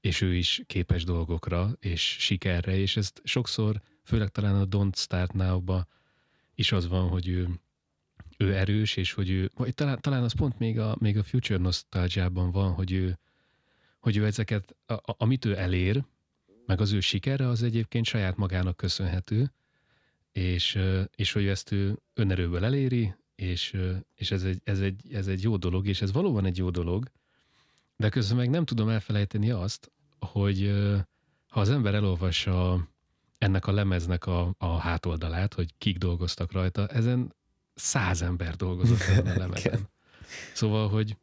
[0.01, 5.33] és ő is képes dolgokra, és sikerre, és ezt sokszor, főleg talán a Don't Start
[5.33, 5.87] Now-ba
[6.55, 7.49] is az van, hogy ő,
[8.37, 11.59] ő erős, és hogy ő, vagy talán, talán az pont még a, még a Future
[11.59, 13.17] Nostalgiában van, hogy ő,
[14.05, 16.03] hogy ő ezeket, a, a, amit ő elér,
[16.65, 19.51] meg az ő sikere az egyébként saját magának köszönhető,
[20.31, 20.79] és,
[21.15, 23.77] és hogy ezt ő önerőből eléri, és,
[24.15, 27.11] és ez, egy, ez, egy, ez egy jó dolog, és ez valóban egy jó dolog,
[27.95, 30.71] de közben meg nem tudom elfelejteni azt, hogy
[31.47, 32.87] ha az ember elolvassa
[33.37, 37.33] ennek a lemeznek a, a hátoldalát, hogy kik dolgoztak rajta, ezen
[37.75, 39.89] száz ember dolgozott ezen a lemezen.
[40.53, 41.17] Szóval, hogy,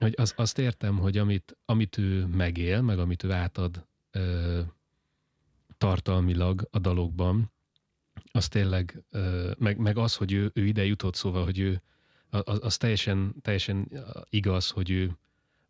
[0.00, 4.60] hogy az, azt értem, hogy amit, amit ő megél, meg amit ő átad ö,
[5.78, 7.52] tartalmilag a dalokban,
[8.32, 11.82] az tényleg, ö, meg, meg az, hogy ő, ő ide jutott, szóval, hogy ő,
[12.30, 13.88] az, az teljesen, teljesen
[14.28, 15.18] igaz, hogy ő,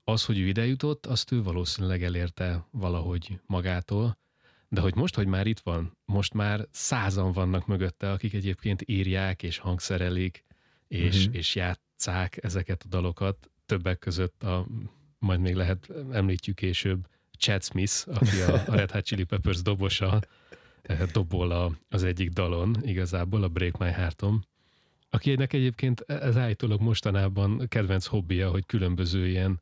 [0.05, 4.19] az, hogy ő ide jutott, azt ő valószínűleg elérte valahogy magától,
[4.69, 9.43] de hogy most, hogy már itt van, most már százan vannak mögötte, akik egyébként írják
[9.43, 10.45] és hangszerelik,
[10.89, 11.37] és, uh-huh.
[11.37, 14.67] és játszák ezeket a dalokat, többek között a,
[15.19, 17.07] majd még lehet említjük később,
[17.39, 20.21] Chad Smith, aki a, a Red Hot Chili Peppers dobosa,
[20.83, 24.43] eh, dobol az egyik dalon igazából, a Break My Heartom,
[25.11, 29.61] akinek egyébként ez állítólag mostanában kedvenc hobbija, hogy különböző ilyen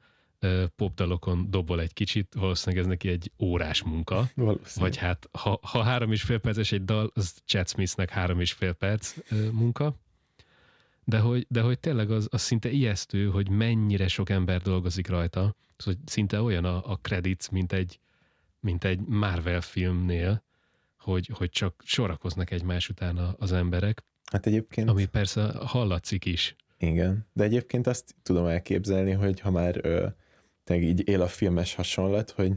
[0.76, 4.28] popdalokon dobol egy kicsit, valószínűleg ez neki egy órás munka.
[4.74, 8.52] Vagy hát, ha, ha három és fél perces egy dal, az Chad Smithnek három és
[8.52, 9.14] fél perc
[9.52, 9.94] munka.
[11.08, 15.54] De hogy, de hogy tényleg az, az szinte ijesztő, hogy mennyire sok ember dolgozik rajta,
[15.84, 18.00] hogy szinte olyan a, a credits, mint egy,
[18.60, 20.42] mint egy Marvel filmnél,
[20.98, 24.04] hogy, hogy csak sorakoznak egymás után az emberek.
[24.30, 24.88] Hát egyébként...
[24.88, 26.56] Ami persze hallatszik is.
[26.78, 30.06] Igen, de egyébként azt tudom elképzelni, hogy ha már ö,
[30.70, 32.52] így él a filmes hasonlat, hogy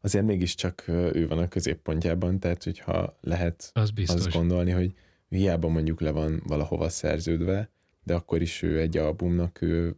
[0.00, 4.94] azért mégiscsak ő van a középpontjában, tehát hogyha lehet az azt gondolni, hogy
[5.28, 7.70] hiába mondjuk le van valahova szerződve,
[8.02, 9.96] de akkor is ő egy albumnak, ő,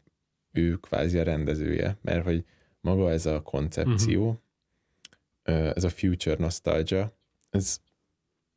[0.53, 2.45] ő kvázi a rendezője, mert hogy
[2.81, 4.43] maga ez a koncepció,
[5.45, 5.73] uh-huh.
[5.75, 7.17] ez a future nostalgia,
[7.51, 7.81] ez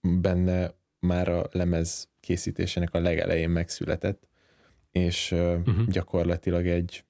[0.01, 4.28] benne már a lemez készítésének a legelején megszületett,
[4.91, 5.88] és uh-huh.
[5.88, 7.05] gyakorlatilag egy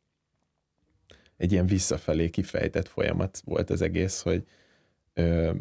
[1.41, 4.47] egy ilyen visszafelé kifejtett folyamat volt az egész, hogy
[5.13, 5.53] ö,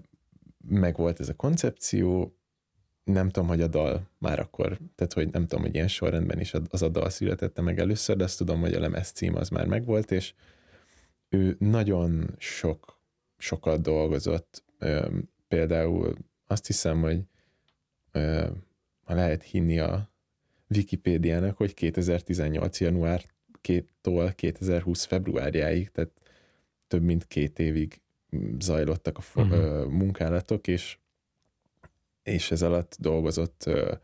[0.69, 2.37] meg volt ez a koncepció,
[3.11, 6.55] nem tudom, hogy a dal már akkor, tehát hogy nem tudom, hogy ilyen sorrendben is
[6.71, 9.67] az a dal születette meg először, de azt tudom, hogy a lemez cím az már
[9.67, 10.35] megvolt, és
[11.29, 12.99] ő nagyon sok,
[13.39, 14.65] sokat dolgozott.
[15.49, 17.21] Például azt hiszem, hogy
[19.05, 20.11] ha lehet hinni a
[20.69, 22.81] Wikipédiának, hogy 2018.
[22.81, 23.25] január
[24.01, 26.11] tól 2020 februárjáig, tehát
[26.89, 28.01] több mint két évig
[28.59, 29.91] zajlottak a uh-huh.
[29.91, 30.99] munkálatok, és,
[32.23, 33.95] és ez alatt dolgozott ö,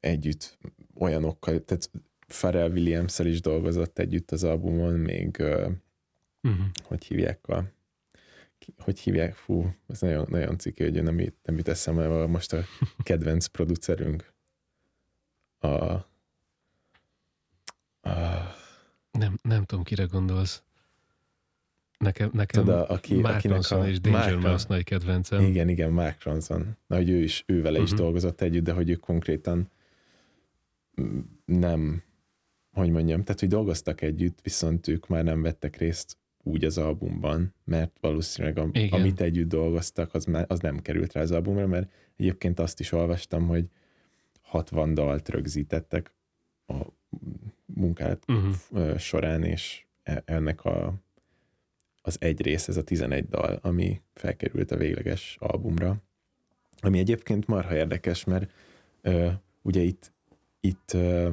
[0.00, 0.58] együtt
[0.94, 1.90] olyanokkal, tehát
[2.26, 5.70] Pharrell williams is dolgozott együtt az albumon, még ö,
[6.42, 6.66] uh-huh.
[6.82, 7.72] hogy hívják a
[8.78, 12.62] hogy hívják, fú, ez nagyon, nagyon ciki, hogy nem, nem jut eszembe, most a
[13.02, 14.34] kedvenc producerünk
[15.58, 16.06] a
[19.10, 20.62] nem, nem tudom, kire gondolsz.
[21.98, 25.40] Nekem, nekem Tudod, aki, Mark akinek Ronson a, és Danger Mouse nagy kedvencem.
[25.40, 26.76] Igen, igen, Mark Ronson.
[26.86, 27.84] Na, hogy ő is, ő vele uh-huh.
[27.84, 28.00] is mhm.
[28.00, 29.70] dolgozott együtt, de hogy ők konkrétan
[31.44, 32.02] nem,
[32.72, 37.54] hogy mondjam, tehát, hogy dolgoztak együtt, viszont ők már nem vettek részt úgy az albumban,
[37.64, 41.92] mert valószínűleg a, amit együtt dolgoztak, az, már, az nem került rá az albumra, mert
[42.16, 43.68] egyébként azt is olvastam, hogy
[44.40, 46.12] 60 dalt rögzítettek
[46.66, 46.74] a
[47.64, 48.98] munkát uh-huh.
[48.98, 50.94] során, és e, ennek a,
[52.06, 55.96] az egy rész, ez a 11 dal, ami felkerült a végleges albumra.
[56.80, 58.50] Ami egyébként marha érdekes, mert
[59.02, 59.30] ö,
[59.62, 60.12] ugye itt,
[60.60, 61.28] itt ö,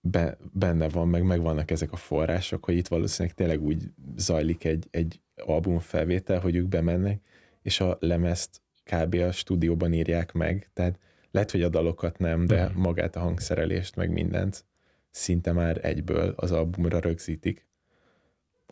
[0.00, 3.82] be, benne van, meg megvannak ezek a források, hogy itt valószínűleg tényleg úgy
[4.16, 7.20] zajlik egy, egy albumfelvétel, hogy ők bemennek,
[7.62, 9.14] és a lemezt kb.
[9.14, 10.98] a stúdióban írják meg, tehát
[11.30, 12.82] lehet, hogy a dalokat nem, de uh-huh.
[12.82, 14.64] magát a hangszerelést, meg mindent
[15.10, 17.68] szinte már egyből az albumra rögzítik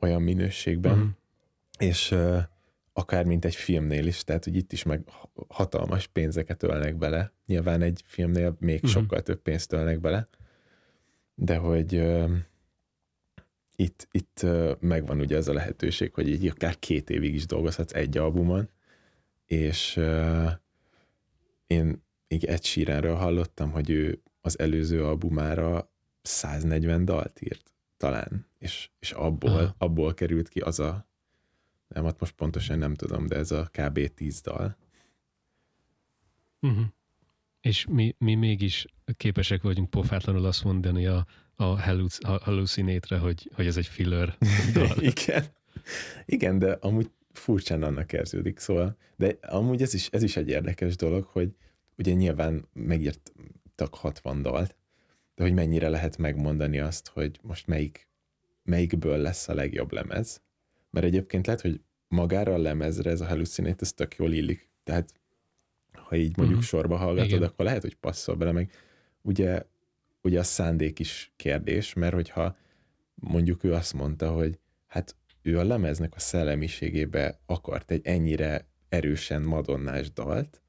[0.00, 1.10] olyan minőségben, uh-huh.
[1.78, 2.42] és uh,
[2.92, 5.02] akár mint egy filmnél is, tehát hogy itt is meg
[5.48, 7.32] hatalmas pénzeket ölnek bele.
[7.46, 8.90] Nyilván egy filmnél még uh-huh.
[8.90, 10.28] sokkal több pénzt ölnek bele,
[11.34, 12.30] de hogy uh,
[13.76, 17.94] itt, itt uh, megvan ugye ez a lehetőség, hogy így akár két évig is dolgozhatsz
[17.94, 18.68] egy albumon,
[19.46, 20.50] és uh,
[21.66, 25.90] én még egy síráról hallottam, hogy ő az előző albumára
[26.22, 31.06] 140 dalt írt, talán, és, és abból, abból került ki az a,
[31.88, 34.14] nem, hát most pontosan nem tudom, de ez a kb.
[34.14, 34.76] 10 dal.
[36.60, 36.86] Uh-huh.
[37.60, 38.86] És mi, mi mégis
[39.16, 41.26] képesek vagyunk pofátlanul azt mondani a,
[41.56, 41.64] a
[42.40, 44.36] hallucinétre, hogy, hogy ez egy filler
[44.74, 44.96] dal.
[44.98, 45.44] Igen.
[46.24, 50.96] Igen, de amúgy furcsán annak érződik, szóval, de amúgy ez is, ez is egy érdekes
[50.96, 51.54] dolog, hogy
[51.96, 54.76] ugye nyilván megírtak 60 dalt,
[55.38, 58.08] de hogy mennyire lehet megmondani azt, hogy most melyik,
[58.62, 60.42] melyikből lesz a legjobb lemez.
[60.90, 64.70] Mert egyébként lehet, hogy magára a lemezre ez a Hallucinate, ez tök jól illik.
[64.82, 65.12] Tehát
[65.92, 66.68] ha így mondjuk uh-huh.
[66.68, 67.42] sorba hallgatod, Igen.
[67.42, 68.72] akkor lehet, hogy passzol bele, meg
[69.22, 69.62] ugye,
[70.22, 72.56] ugye a szándék is kérdés, mert hogyha
[73.14, 79.42] mondjuk ő azt mondta, hogy hát ő a lemeznek a szellemiségébe akart egy ennyire erősen
[79.42, 80.62] madonnás dalt,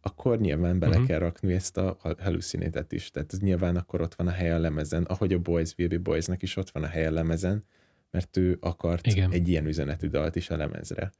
[0.00, 1.06] akkor nyilván bele uh-huh.
[1.06, 3.10] kell rakni ezt a hallucinétet is.
[3.10, 5.98] Tehát ez nyilván akkor ott van a hely a lemezen, ahogy a Boys Will Be
[5.98, 7.64] Boysnak is ott van a hely a lemezen,
[8.10, 9.32] mert ő akart Igen.
[9.32, 11.12] egy ilyen üzenetű dalt is a lemezre.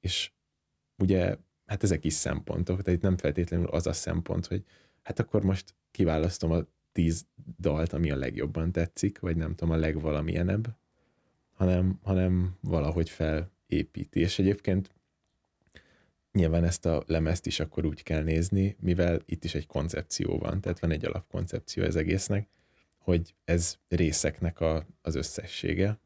[0.00, 0.32] És
[0.96, 4.64] ugye, hát ezek is szempontok, tehát itt nem feltétlenül az a szempont, hogy
[5.02, 7.26] hát akkor most kiválasztom a tíz
[7.58, 10.76] dalt, ami a legjobban tetszik, vagy nem tudom, a legvalamilyenebb,
[11.52, 14.20] hanem, hanem valahogy felépíti.
[14.20, 14.90] És egyébként
[16.32, 20.60] nyilván ezt a lemezt is akkor úgy kell nézni, mivel itt is egy koncepció van,
[20.60, 22.48] tehát van egy alapkoncepció az egésznek,
[22.98, 25.98] hogy ez részeknek a, az összessége.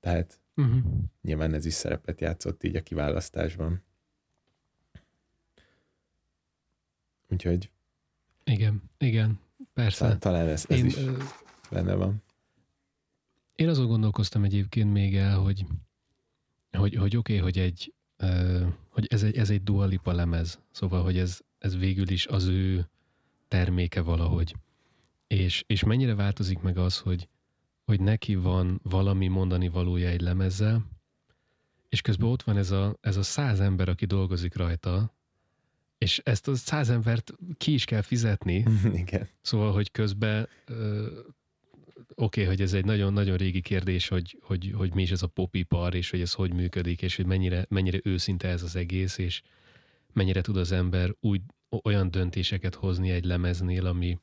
[0.00, 0.82] Tehát uh-huh.
[1.22, 3.82] nyilván ez is szerepet játszott így a kiválasztásban.
[7.28, 7.70] Úgyhogy...
[8.44, 9.40] Igen, igen,
[9.72, 9.98] persze.
[9.98, 11.16] Talán, talán ez, ez Én, is ö...
[11.70, 12.22] benne van.
[13.54, 15.66] Én azon gondolkoztam egyébként még el, hogy,
[16.70, 17.94] hogy, hogy oké, okay, hogy egy,
[19.00, 22.88] hogy ez egy, ez egy dualipa lemez, szóval, hogy ez, ez végül is az ő
[23.48, 24.54] terméke valahogy.
[25.26, 27.28] És, és mennyire változik meg az, hogy,
[27.84, 30.86] hogy neki van valami mondani valója egy lemezzel,
[31.88, 35.14] és közben ott van ez a, ez a száz ember, aki dolgozik rajta,
[35.98, 38.64] és ezt a száz embert ki is kell fizetni.
[39.02, 39.28] Igen.
[39.40, 40.48] Szóval, hogy közben
[42.14, 45.26] oké, okay, hogy ez egy nagyon-nagyon régi kérdés, hogy, hogy, hogy mi is ez a
[45.26, 49.42] popipar, és hogy ez hogy működik, és hogy mennyire, mennyire őszinte ez az egész, és
[50.12, 51.40] mennyire tud az ember úgy
[51.84, 54.18] olyan döntéseket hozni egy lemeznél, ami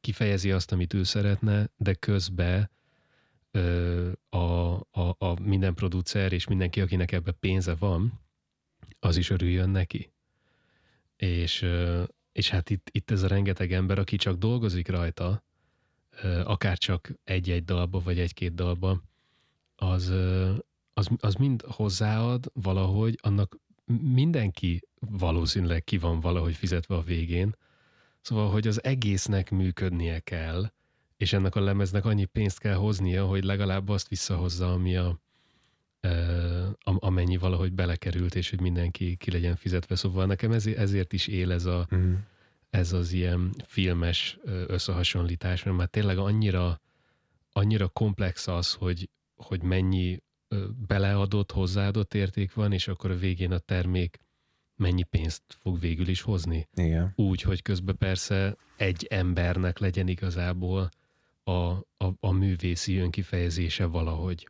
[0.00, 2.70] kifejezi azt, amit ő szeretne, de közben
[3.50, 8.20] ö, a, a, a minden producer és mindenki, akinek ebbe pénze van,
[8.98, 10.12] az is örüljön neki.
[11.16, 11.66] És,
[12.32, 15.44] és hát itt, itt ez a rengeteg ember, aki csak dolgozik rajta,
[16.44, 19.02] akár csak egy-egy dalba, vagy egy-két dalba,
[19.76, 20.12] az,
[20.94, 23.58] az, az mind hozzáad valahogy, annak
[24.02, 27.56] mindenki valószínűleg ki van valahogy fizetve a végén,
[28.20, 30.72] szóval, hogy az egésznek működnie kell,
[31.16, 35.20] és ennek a lemeznek annyi pénzt kell hoznia, hogy legalább azt visszahozza, ami a,
[36.82, 39.94] amennyi valahogy belekerült, és hogy mindenki ki legyen fizetve.
[39.94, 42.14] Szóval nekem ezért, ezért is él ez a, mm
[42.70, 46.80] ez az ilyen filmes összehasonlítás, mert már tényleg annyira,
[47.52, 50.22] annyira komplex az, hogy, hogy mennyi
[50.86, 54.18] beleadott, hozzáadott érték van, és akkor a végén a termék
[54.76, 56.68] mennyi pénzt fog végül is hozni.
[56.74, 57.12] Igen.
[57.16, 60.90] Úgy, hogy közben persze egy embernek legyen igazából
[61.42, 64.48] a, a, a művészi önkifejezése valahogy.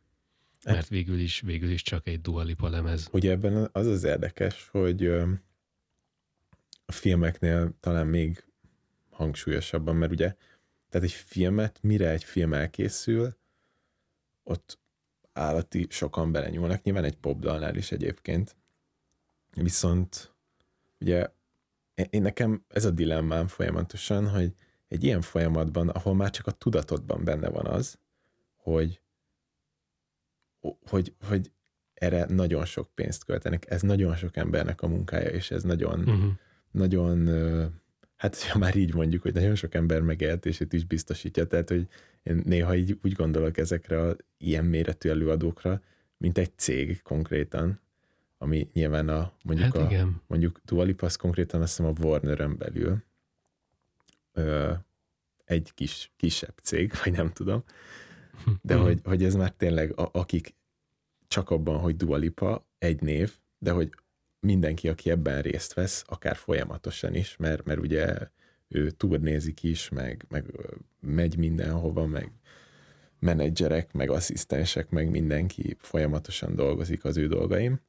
[0.65, 3.09] Mert végül is, végül is csak egy dualipa lemez.
[3.13, 5.13] Ugye ebben az az érdekes, hogy
[6.91, 8.45] a filmeknél talán még
[9.11, 10.35] hangsúlyosabban, mert ugye,
[10.89, 13.37] tehát egy filmet, mire egy film elkészül,
[14.43, 14.79] ott
[15.33, 18.57] állati sokan belenyúlnak, nyilván egy popdalnál is egyébként.
[19.51, 20.35] Viszont
[21.01, 21.29] ugye
[22.11, 24.55] én nekem ez a dilemmám folyamatosan, hogy
[24.89, 27.99] egy ilyen folyamatban, ahol már csak a tudatodban benne van az,
[28.57, 29.01] hogy,
[30.89, 31.53] hogy, hogy
[31.95, 36.33] erre nagyon sok pénzt költenek, ez nagyon sok embernek a munkája, és ez nagyon, uh-huh
[36.71, 37.29] nagyon
[38.21, 41.89] hát ha már így mondjuk, hogy nagyon sok ember megéltését is biztosítja, tehát hogy
[42.23, 45.83] én néha így úgy gondolok ezekre a ilyen méretű előadókra,
[46.17, 47.81] mint egy cég konkrétan,
[48.39, 53.03] ami nyilván a mondjuk, hát a, mondjuk Dualip az konkrétan azt hiszem a Warner-ön belül
[54.33, 54.73] ö,
[55.45, 57.65] egy kis, kisebb cég, vagy nem tudom,
[58.63, 58.83] de hmm.
[58.83, 60.55] hogy, hogy ez már tényleg a, akik
[61.29, 63.91] csak abban, hogy Dualipa egy név, de hogy
[64.41, 68.17] mindenki, aki ebben részt vesz, akár folyamatosan is, mert, mert ugye
[68.69, 70.45] ő turnézik is, meg, meg
[71.01, 72.33] megy mindenhova, meg
[73.19, 77.81] menedzserek, meg asszisztensek, meg mindenki folyamatosan dolgozik az ő dolgaim.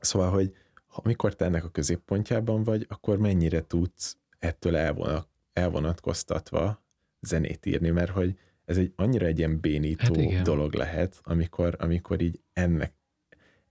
[0.00, 0.54] Szóval, hogy
[0.86, 6.82] amikor te ennek a középpontjában vagy, akkor mennyire tudsz ettől elvonat, elvonatkoztatva
[7.20, 12.20] zenét írni, mert hogy ez egy annyira egy ilyen bénító hát dolog lehet, amikor, amikor
[12.20, 12.92] így ennek,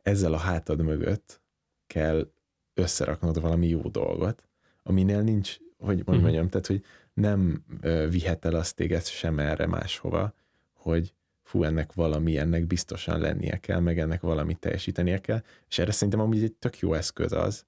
[0.01, 1.41] ezzel a hátad mögött
[1.87, 2.31] kell
[2.73, 4.47] összeraknod valami jó dolgot,
[4.83, 6.11] aminél nincs, hogy mhm.
[6.11, 6.49] mondjam, uh-huh.
[6.49, 6.83] tehát, hogy
[7.13, 7.63] nem
[8.09, 10.33] vihet el azt téged sem erre máshova,
[10.73, 11.13] hogy
[11.47, 16.19] fú, ennek valami, ennek biztosan lennie kell, meg ennek valami teljesítenie kell, és erre szerintem
[16.19, 17.65] amúgy egy tök jó eszköz az,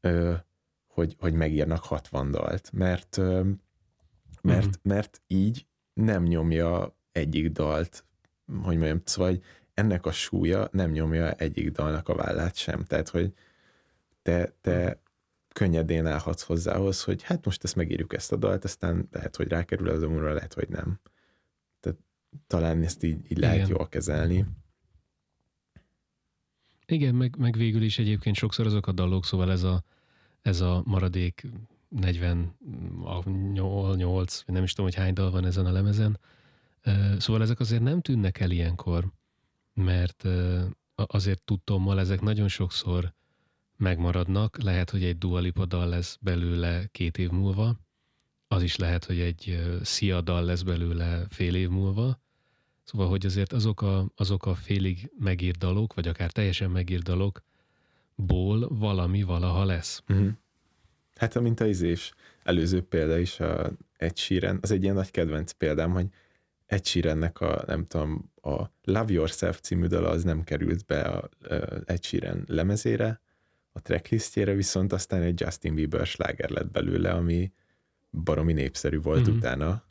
[0.00, 0.34] ö,
[0.86, 3.42] hogy, hogy megírnak 60 dalt, mert, ö,
[4.42, 4.82] mert, uh-huh.
[4.82, 8.04] mert így nem nyomja egyik dalt,
[8.62, 9.42] hogy mondjam, szóval
[9.76, 13.32] ennek a súlya nem nyomja egyik dalnak a vállát sem, tehát, hogy
[14.22, 15.00] te, te
[15.52, 19.88] könnyedén állhatsz hozzához, hogy hát most ezt megírjuk ezt a dalt, aztán lehet, hogy rákerül
[19.88, 21.00] az omúra, lehet, hogy nem.
[22.46, 24.46] Talán ezt így, így lehet jól kezelni.
[26.86, 29.84] Igen, meg, meg végül is egyébként sokszor azok a dalok, szóval ez a,
[30.42, 31.46] ez a maradék
[31.88, 36.18] 48, nem is tudom, hogy hány dal van ezen a lemezen.
[37.18, 39.12] Szóval ezek azért nem tűnnek el ilyenkor,
[39.76, 40.24] mert
[40.94, 43.12] azért tudtommal ezek nagyon sokszor
[43.76, 44.62] megmaradnak.
[44.62, 47.76] Lehet, hogy egy dualipa dal lesz belőle két év múlva,
[48.48, 52.18] az is lehet, hogy egy szia dal lesz belőle fél év múlva,
[52.86, 58.68] Szóval, hogy azért azok a, azok a félig megírt dalok, vagy akár teljesen megírt dalokból
[58.68, 60.02] valami valaha lesz.
[60.08, 60.28] Uh-huh.
[61.14, 65.52] Hát, mint a izés előző példa is, a Ed Sheeran, az egy ilyen nagy kedvenc
[65.52, 66.06] példám, hogy
[66.66, 71.28] Ed Sheerannek a, nem tudom, a Love Yourself című dala az nem került be a,
[71.40, 73.20] a Ed Sheeran lemezére,
[73.72, 77.52] a tracklistjére, viszont aztán egy Justin Bieber sláger lett belőle, ami
[78.10, 79.36] baromi népszerű volt uh-huh.
[79.36, 79.84] utána.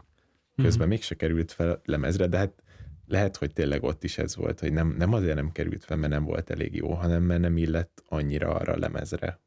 [0.55, 0.87] Közben uh-huh.
[0.87, 2.63] mégse került fel lemezre, de hát
[3.07, 6.11] lehet, hogy tényleg ott is ez volt, hogy nem, nem azért nem került fel, mert
[6.11, 9.39] nem volt elég jó, hanem mert nem illett annyira arra a lemezre.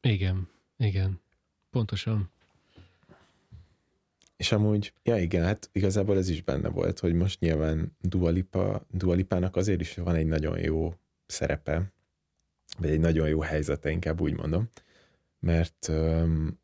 [0.00, 1.20] Igen, igen,
[1.70, 2.30] pontosan.
[4.42, 9.56] És amúgy, ja igen, hát igazából ez is benne volt, hogy most nyilván Dualipa, Dualipának
[9.56, 10.94] azért is van egy nagyon jó
[11.26, 11.92] szerepe,
[12.78, 14.68] vagy egy nagyon jó helyzete, inkább úgy mondom,
[15.38, 16.60] mert um,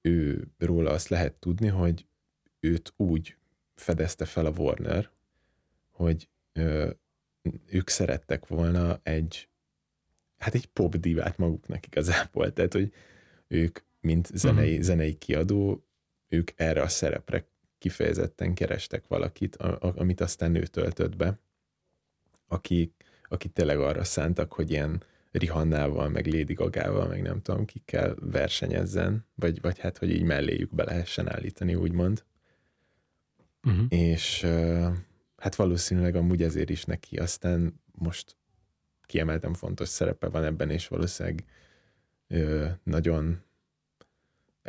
[0.00, 2.06] ő róla azt lehet tudni, hogy
[2.60, 3.36] őt úgy
[3.74, 5.10] fedezte fel a Warner,
[5.90, 6.90] hogy ö,
[7.66, 9.48] ők szerettek volna egy,
[10.36, 12.92] hát egy pop divát maguknak igazából, tehát, hogy
[13.48, 14.84] ők, mint zenei, uh-huh.
[14.84, 15.84] zenei kiadó,
[16.30, 17.44] ők erre a szerepre
[17.78, 21.38] kifejezetten kerestek valakit, amit aztán ő töltött be,
[22.46, 22.92] aki,
[23.28, 29.26] aki tényleg arra szántak, hogy ilyen Rihannával, meg Lady Gagával, meg nem tudom, kikkel versenyezzen,
[29.34, 32.24] vagy, vagy hát, hogy így melléjük be lehessen állítani, úgymond.
[33.62, 33.84] Uh-huh.
[33.88, 34.46] És
[35.36, 38.36] hát valószínűleg amúgy ezért is neki aztán most
[39.02, 41.44] kiemeltem fontos szerepe van ebben, és valószínűleg
[42.28, 43.42] ö, nagyon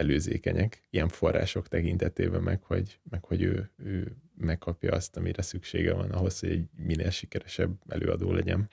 [0.01, 6.11] előzékenyek, ilyen források tekintetében meg, hogy, meg, hogy ő, ő megkapja azt, amire szüksége van
[6.11, 8.69] ahhoz, hogy egy minél sikeresebb előadó legyen.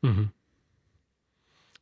[0.00, 0.24] Uh-huh.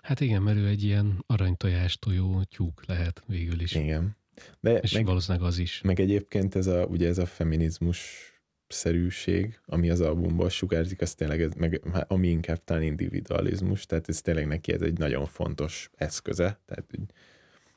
[0.02, 3.74] Hát igen, mert ő egy ilyen aranytojás tojó tyúk lehet végül is.
[3.74, 4.16] Igen.
[4.60, 5.80] De és meg, valószínűleg az is.
[5.80, 8.30] Meg egyébként ez a, ugye ez a feminizmus
[8.68, 14.20] szerűség, ami az albumból sugárzik, az tényleg, ez, meg, ami inkább talán individualizmus, tehát ez
[14.20, 17.00] tényleg neki ez egy nagyon fontos eszköze, tehát hogy,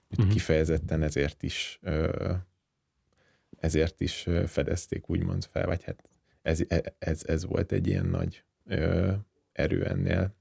[0.10, 0.34] uh-huh.
[0.34, 1.80] kifejezetten ezért is
[3.60, 6.10] ezért is fedezték úgymond fel, vagy hát
[6.41, 8.43] ez, e, ez, ez volt egy ilyen nagy
[9.51, 10.36] erő ennél.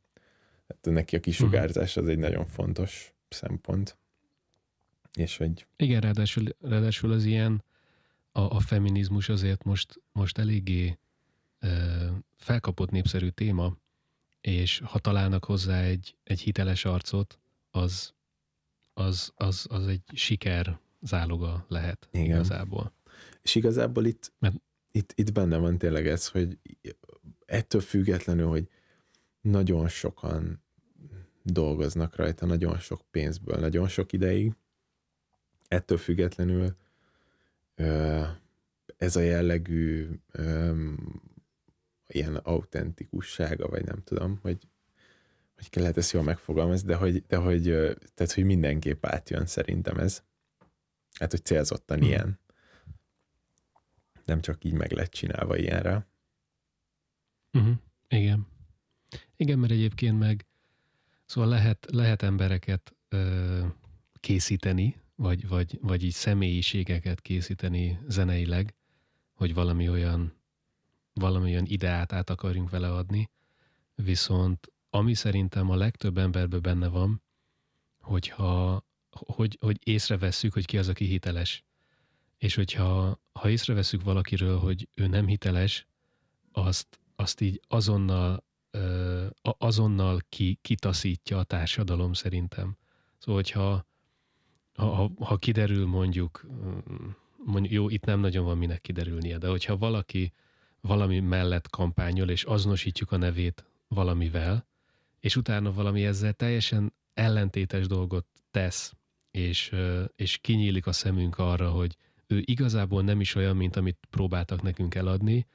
[0.69, 3.99] Hát neki a kisugárzás az egy nagyon fontos szempont.
[5.13, 5.67] És hogy...
[5.77, 7.65] Igen, ráadásul, ráadásul az ilyen,
[8.33, 10.99] a, a feminizmus azért most, most eléggé
[11.59, 11.69] e,
[12.37, 13.77] felkapott népszerű téma,
[14.41, 17.41] és ha találnak hozzá egy, egy hiteles arcot,
[17.71, 18.15] az,
[18.99, 22.27] az, az, az egy siker záloga lehet Igen.
[22.27, 22.93] igazából.
[23.43, 24.55] És igazából itt, Mert...
[24.91, 26.59] itt, itt benne van tényleg ez, hogy
[27.47, 28.69] ettől függetlenül, hogy
[29.41, 30.63] nagyon sokan
[31.43, 34.55] dolgoznak rajta nagyon sok pénzből, nagyon sok ideig.
[35.69, 36.77] Ettől függetlenül
[38.97, 40.09] ez a jellegű
[42.07, 44.59] ilyen autentikussága, vagy nem tudom, hogy
[45.59, 47.63] hogy lehet ezt jól megfogalmazni, de hogy, de hogy,
[48.15, 50.23] tehát, hogy mindenképp átjön szerintem ez.
[51.19, 52.03] Hát, hogy célzottan mm.
[52.03, 52.41] ilyen.
[54.25, 56.07] Nem csak így meg lett csinálva ilyenre.
[57.53, 57.77] Uh-huh.
[58.09, 58.47] Igen.
[59.37, 60.47] Igen, mert egyébként meg
[61.25, 63.65] szóval lehet, lehet embereket ö,
[64.21, 68.75] készíteni, vagy, vagy, vagy így személyiségeket készíteni zeneileg,
[69.33, 70.33] hogy valami olyan,
[71.13, 73.31] valami olyan ideát át akarjunk vele adni,
[73.95, 77.23] viszont ami szerintem a legtöbb emberben benne van,
[78.01, 81.65] hogyha, hogy, hogy észrevesszük, hogy ki az, aki hiteles.
[82.39, 85.87] És hogyha ha észreveszünk valakiről, hogy ő nem hiteles,
[86.53, 88.45] azt, azt így azonnal,
[89.43, 92.77] azonnal ki, kitaszítja a társadalom szerintem.
[93.19, 93.87] Szóval, hogyha
[94.75, 96.47] ha, ha kiderül mondjuk,
[97.45, 100.33] mondjuk, jó, itt nem nagyon van minek kiderülnie, de hogyha valaki
[100.81, 104.67] valami mellett kampányol, és azonosítjuk a nevét valamivel,
[105.21, 108.93] és utána valami ezzel teljesen ellentétes dolgot tesz,
[109.31, 109.75] és,
[110.17, 111.97] és kinyílik a szemünk arra, hogy
[112.27, 115.47] ő igazából nem is olyan, mint amit próbáltak nekünk eladni,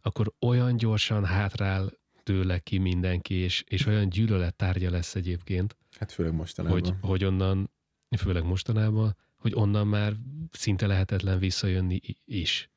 [0.00, 1.92] akkor olyan gyorsan hátrál
[2.22, 5.76] tőle ki mindenki, és, és olyan gyűlölet tárgya lesz egyébként.
[5.98, 6.80] Hát főleg mostanában.
[6.80, 7.70] Hogy, hogy onnan,
[8.16, 10.16] főleg mostanában, hogy onnan már
[10.50, 12.70] szinte lehetetlen visszajönni is.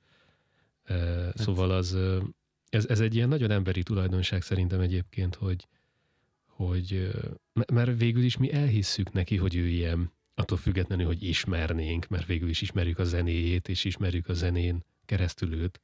[0.83, 1.37] Hát.
[1.37, 1.97] Szóval az,
[2.69, 5.67] ez, ez egy ilyen nagyon emberi tulajdonság szerintem egyébként, hogy,
[6.55, 7.11] hogy,
[7.73, 12.49] mert végül is mi elhisszük neki, hogy ő ilyen, attól függetlenül, hogy ismernénk, mert végül
[12.49, 15.81] is ismerjük a zenéjét, és ismerjük a zenén keresztül őt.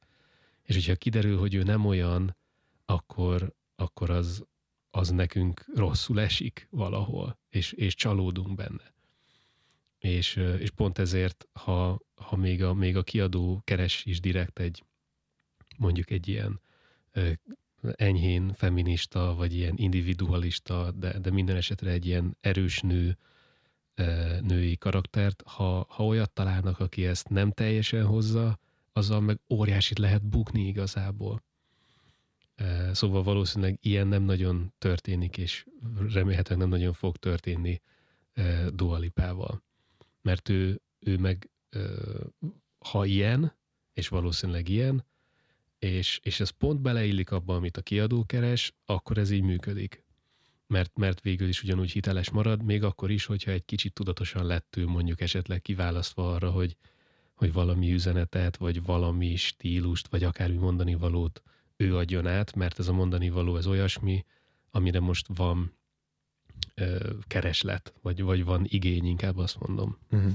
[0.62, 2.36] És hogyha kiderül, hogy ő nem olyan,
[2.84, 4.44] akkor, akkor az,
[4.90, 8.94] az nekünk rosszul esik valahol, és, és csalódunk benne.
[9.98, 14.84] És, és pont ezért, ha, ha még, a, még a kiadó keres is direkt egy
[15.76, 16.60] mondjuk egy ilyen
[17.92, 23.16] enyhén feminista, vagy ilyen individualista, de, de minden esetre egy ilyen erős nő,
[24.40, 28.58] női karaktert, ha, ha olyat találnak, aki ezt nem teljesen hozza,
[28.92, 31.42] azzal meg óriásit lehet bukni igazából.
[32.92, 35.66] Szóval valószínűleg ilyen nem nagyon történik, és
[36.12, 37.80] remélhetőleg nem nagyon fog történni
[38.68, 39.62] Dualipával.
[40.22, 41.50] Mert ő, ő meg,
[42.78, 43.56] ha ilyen,
[43.92, 45.04] és valószínűleg ilyen,
[45.80, 50.04] és, és ez pont beleillik abba, amit a kiadó keres, akkor ez így működik.
[50.66, 54.76] Mert, mert végül is ugyanúgy hiteles marad, még akkor is, hogyha egy kicsit tudatosan lett
[54.76, 56.76] ő mondjuk esetleg kiválasztva arra, hogy,
[57.34, 61.42] hogy valami üzenetet, vagy valami stílust, vagy akármi mondani valót
[61.76, 64.24] ő adjon át, mert ez a mondani való ez olyasmi,
[64.70, 65.72] amire most van
[66.74, 69.98] ö, kereslet, vagy, vagy van igény, inkább azt mondom.
[70.10, 70.32] Uh-huh.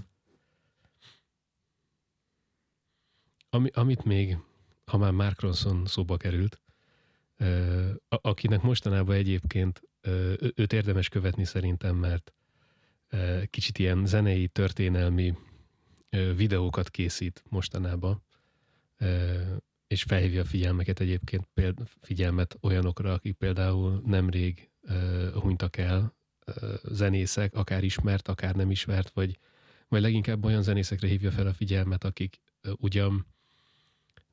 [3.50, 4.38] Ami, amit még
[4.86, 6.62] ha már Mark Ronson szóba került,
[8.08, 9.82] akinek mostanában egyébként
[10.56, 12.34] őt érdemes követni szerintem, mert
[13.50, 15.38] kicsit ilyen zenei, történelmi
[16.36, 18.24] videókat készít mostanában,
[19.88, 21.48] és felhívja a figyelmeket egyébként
[22.02, 24.70] figyelmet olyanokra, akik például nemrég
[25.34, 26.16] hunytak el
[26.84, 29.38] zenészek, akár ismert, akár nem ismert, vagy,
[29.88, 32.40] vagy leginkább olyan zenészekre hívja fel a figyelmet, akik
[32.76, 33.35] ugyan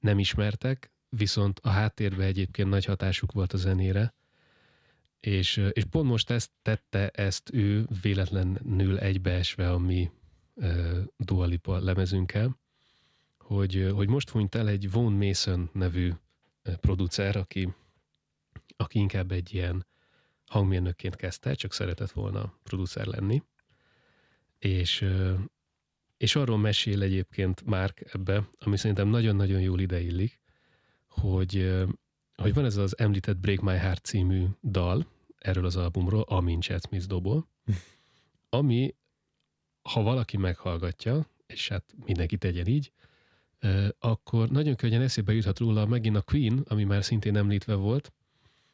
[0.03, 4.15] nem ismertek, viszont a háttérben egyébként nagy hatásuk volt a zenére,
[5.21, 10.11] és, és pont most ezt tette ezt ő véletlenül egybeesve a mi
[10.55, 12.59] uh, Dua Lipa lemezünkkel,
[13.39, 16.13] hogy, hogy most hunyt el egy Von Mason nevű
[16.63, 17.75] producer, aki,
[18.77, 19.87] aki inkább egy ilyen
[20.47, 23.43] hangmérnökként kezdte, csak szeretett volna producer lenni.
[24.59, 25.05] És,
[26.23, 30.41] és arról mesél egyébként Mark ebbe, ami szerintem nagyon-nagyon jól ideillik,
[31.09, 31.75] hogy,
[32.35, 35.07] hogy van ez az említett Break My Heart című dal
[35.39, 37.49] erről az albumról, Amin Chad Smith dobol,
[38.59, 38.95] ami,
[39.83, 42.93] ha valaki meghallgatja, és hát mindenki tegyen így,
[43.99, 48.13] akkor nagyon könnyen eszébe juthat róla megint a Queen, ami már szintén említve volt,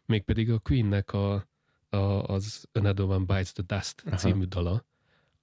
[0.07, 1.49] mégpedig a Queennek a,
[1.89, 4.17] a, az Another One Bites the Dust Aha.
[4.17, 4.87] című dala,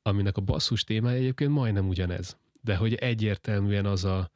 [0.08, 2.38] aminek a basszus témája egyébként majdnem ugyanez.
[2.62, 4.32] De hogy egyértelműen az a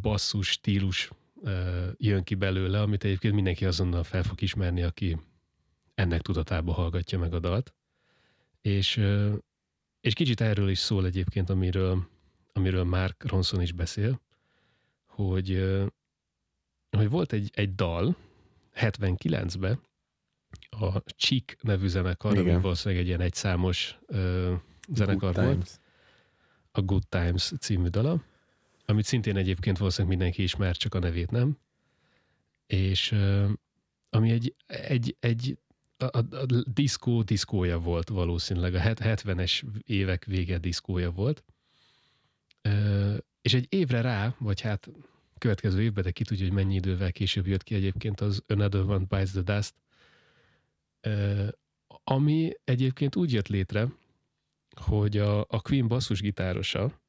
[0.00, 1.10] basszus stílus
[1.96, 5.18] jön ki belőle, amit egyébként mindenki azonnal fel fog ismerni, aki
[5.94, 7.74] ennek tudatába hallgatja meg a dalt.
[8.60, 9.00] És,
[10.00, 12.08] és kicsit erről is szól egyébként, amiről,
[12.52, 14.20] amiről Mark Ronson is beszél,
[15.06, 15.74] hogy,
[16.90, 18.16] hogy volt egy, egy dal
[18.74, 19.80] 79-ben,
[20.70, 24.54] a Chic nevű zenekar, ami valószínűleg egy ilyen egyszámos ö,
[24.94, 25.54] zenekar Good volt.
[25.54, 25.68] Times.
[26.70, 28.22] A Good Times című dala,
[28.86, 31.58] amit szintén egyébként valószínűleg mindenki ismer, csak a nevét nem.
[32.66, 33.48] És ö,
[34.10, 35.58] ami egy, egy, egy
[35.96, 41.44] a, a, a diszkó diszkója volt valószínűleg, a 70-es évek vége diszkója volt.
[42.62, 44.88] Ö, és egy évre rá, vagy hát
[45.38, 49.04] következő évben, de ki tudja, hogy mennyi idővel később jött ki egyébként az Another One
[49.08, 49.74] Bites the Dust,
[52.04, 53.88] ami egyébként úgy jött létre,
[54.80, 57.00] hogy a, a Queen basszusgitárosa,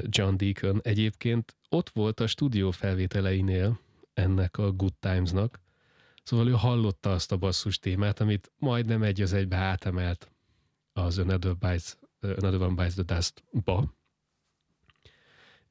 [0.00, 3.80] John Deacon egyébként ott volt a stúdió felvételeinél
[4.14, 5.60] ennek a Good Times-nak,
[6.22, 10.30] szóval ő hallotta azt a basszus témát, amit majdnem egy az egybe átemelt
[10.92, 13.94] az Another, Bites, Another One Bites the Dust-ba,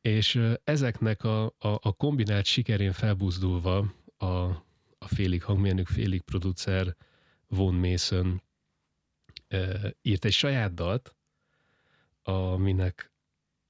[0.01, 4.26] és ezeknek a, a, a kombinált sikerén felbuzdulva a,
[4.97, 6.95] a félig hangmérnök, félig producer
[7.48, 8.41] Von Mason
[10.02, 11.16] írt egy saját dalt,
[12.24, 13.12] aminek,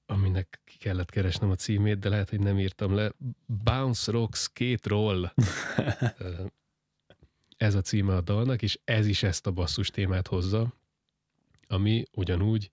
[0.05, 3.11] aminek ki kellett keresnem a címét, de lehet, hogy nem írtam le.
[3.45, 5.31] Bounce Rock Skate Roll.
[7.57, 10.73] ez a címe a dalnak, és ez is ezt a basszus témát hozza,
[11.67, 12.71] ami ugyanúgy,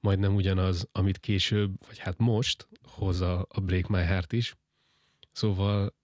[0.00, 4.56] majdnem ugyanaz, amit később, vagy hát most hozza a Break My Heart is.
[5.32, 5.94] Szóval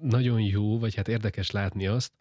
[0.00, 2.17] nagyon jó, vagy hát érdekes látni azt,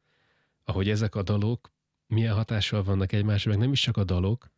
[0.68, 1.72] ahogy ezek a dalok
[2.08, 4.52] milyen hatással vannak egymásra, meg nem is csak a dalok,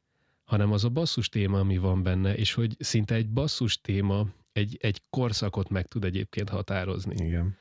[0.43, 4.78] hanem az a basszus téma, ami van benne, és hogy szinte egy basszus téma egy,
[4.82, 7.26] egy korszakot meg tud egyébként határozni.
[7.26, 7.57] Igen.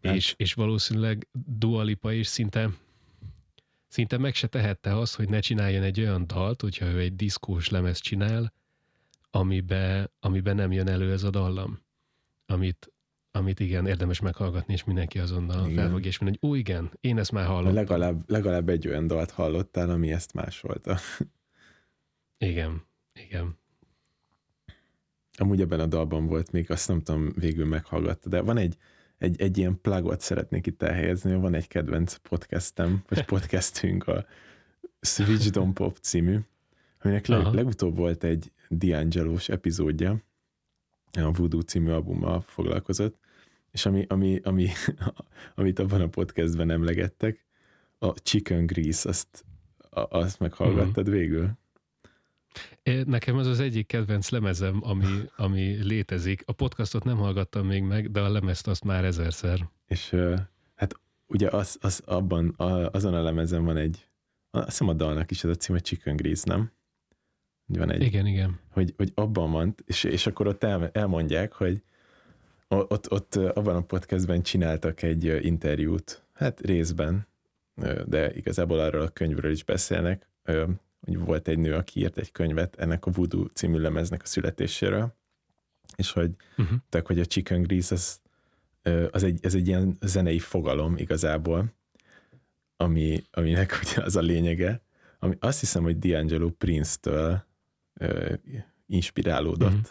[0.00, 2.70] És, és valószínűleg Dualipa is szinte
[3.88, 7.68] szinte meg se tehette azt, hogy ne csináljon egy olyan dalt, hogyha ő egy diszkós
[7.68, 8.52] lemez csinál,
[9.30, 11.82] amiben amibe nem jön elő ez a dallam,
[12.46, 12.91] amit,
[13.32, 15.82] amit igen, érdemes meghallgatni, és mindenki azonnal igen.
[15.82, 17.74] felfog, és mondja, hogy ó, igen, én ezt már hallottam.
[17.74, 20.98] Legalább, legalább egy olyan dalt hallottál, ami ezt másolta.
[22.38, 22.82] Igen,
[23.14, 23.58] igen.
[25.38, 28.76] Amúgy ebben a dalban volt még, azt nem tudom, végül meghallgatta, de van egy,
[29.18, 34.26] egy, egy ilyen plugot szeretnék itt elhelyezni, van egy kedvenc podcastem, vagy podcastünk, a
[35.00, 36.38] Switch Don't Pop című,
[37.02, 40.22] aminek leg, legutóbb volt egy D'Angelo-s epizódja,
[41.12, 43.21] a Voodoo című albummal foglalkozott,
[43.72, 44.68] és ami, ami, ami,
[45.54, 47.46] amit abban a podcastben emlegettek,
[47.98, 49.44] a Chicken Grease, azt,
[49.90, 51.12] azt meghallgattad mm.
[51.12, 51.50] végül?
[53.04, 56.42] Nekem az az egyik kedvenc lemezem, ami, ami létezik.
[56.46, 59.68] A podcastot nem hallgattam még meg, de a lemezt azt már ezerszer.
[59.86, 60.16] És
[60.74, 64.08] hát ugye az, az abban, a, azon a lemezen van egy,
[64.50, 66.72] azt hiszem a dalnak is ez a cím, hogy Chicken Grease, nem?
[67.66, 68.58] Van egy, igen, igen.
[68.70, 71.82] Hogy, hogy abban van, és, és akkor ott el, elmondják, hogy
[72.72, 77.26] ott, ott abban a podcastben csináltak egy interjút, hát részben,
[78.06, 80.28] de igazából arról a könyvről is beszélnek,
[81.00, 85.14] hogy volt egy nő, aki írt egy könyvet ennek a Voodoo című lemeznek a születéséről,
[85.96, 86.78] és hogy, uh-huh.
[86.88, 88.20] tehát, hogy a Chicken Grease az,
[89.10, 91.72] az egy, ez egy ilyen zenei fogalom igazából,
[92.76, 94.82] ami, aminek ugye az a lényege,
[95.18, 97.44] ami azt hiszem, hogy D'Angelo Prince-től
[97.94, 98.34] ö,
[98.86, 99.88] inspirálódott, uh-huh.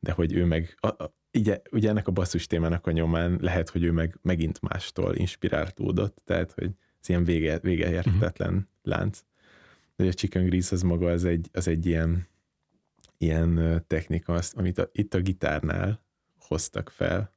[0.00, 3.70] de hogy ő meg, a, a, ugye, ugye ennek a basszus témának a nyomán lehet,
[3.70, 6.70] hogy ő meg megint mástól inspirálódott, tehát hogy
[7.00, 8.66] ez ilyen vége, vége értetlen uh-huh.
[8.82, 9.22] lánc
[9.96, 12.28] de a chicken grease az maga az egy, az egy ilyen,
[13.18, 16.04] ilyen technika, azt, amit a, itt a gitárnál
[16.38, 17.34] hoztak fel.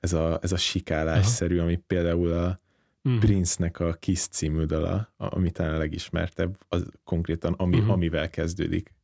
[0.00, 2.60] Ez a, ez a sikálásszerű, ami például a
[3.02, 3.20] uh-huh.
[3.20, 7.92] Prince-nek a Kiss című dala, ami talán a legismertebb, az konkrétan ami, uh-huh.
[7.92, 8.94] amivel kezdődik.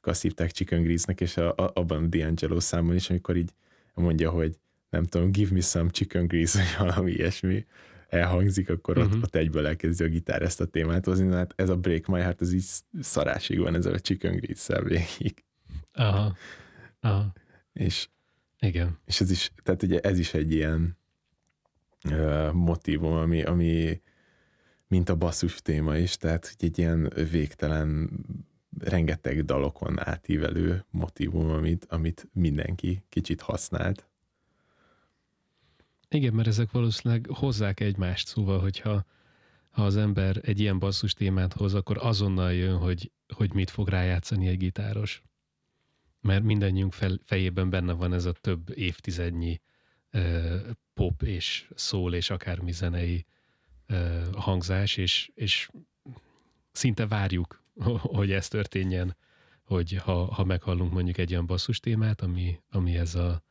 [0.00, 3.54] Azt hívták Chicken Grease-nek, és a, a, abban a D'Angelo számon is, amikor így
[3.98, 4.58] mondja, hogy
[4.90, 7.66] nem tudom, give me some chicken grease, vagy valami ilyesmi,
[8.08, 9.12] elhangzik, akkor uh-huh.
[9.12, 9.24] ott, mhm.
[9.24, 12.40] ott egyből elkezdi a gitár ezt a témát hozni, hát ez a Break My Heart,
[12.40, 12.66] ez így
[13.00, 15.44] szarásig van ezzel a Chicken Grease-szel végig.
[15.92, 16.36] Aha.
[17.00, 17.32] Aha.
[17.72, 18.08] És,
[18.58, 18.98] Igen.
[19.04, 20.98] És ez is, tehát ugye ez is egy ilyen
[22.10, 24.00] uh, motivum, ami, ami
[24.88, 28.10] mint a basszus téma is, tehát egy ilyen végtelen
[28.78, 34.08] rengeteg dalokon átívelő motivum, amit, amit mindenki kicsit használt.
[36.08, 39.04] Igen, mert ezek valószínűleg hozzák egymást, szóval, hogyha
[39.70, 43.88] ha az ember egy ilyen basszus témát hoz, akkor azonnal jön, hogy, hogy mit fog
[43.88, 45.22] rájátszani egy gitáros.
[46.20, 49.60] Mert mindannyiunk fel, fejében benne van ez a több évtizednyi
[50.12, 50.60] uh,
[50.94, 53.26] pop és szól és akármi zenei
[53.88, 55.68] uh, hangzás, és, és
[56.72, 57.62] szinte várjuk,
[58.16, 59.16] hogy ez történjen,
[59.62, 63.42] hogy ha, ha meghallunk mondjuk egy olyan basszus témát, ami, ami ez a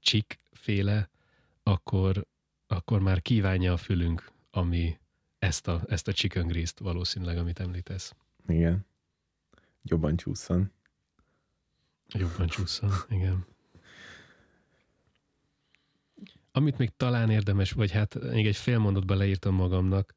[0.00, 1.10] csik féle
[1.62, 2.26] akkor,
[2.66, 4.98] akkor már kívánja a fülünk, ami
[5.38, 8.14] ezt a, ezt a chicken valószínűleg, amit említesz.
[8.46, 8.86] Igen.
[9.82, 10.72] Jobban csúszson.
[12.08, 13.46] Jobban csúszson, igen.
[16.52, 20.14] Amit még talán érdemes, vagy hát még egy fél mondatban leírtam magamnak,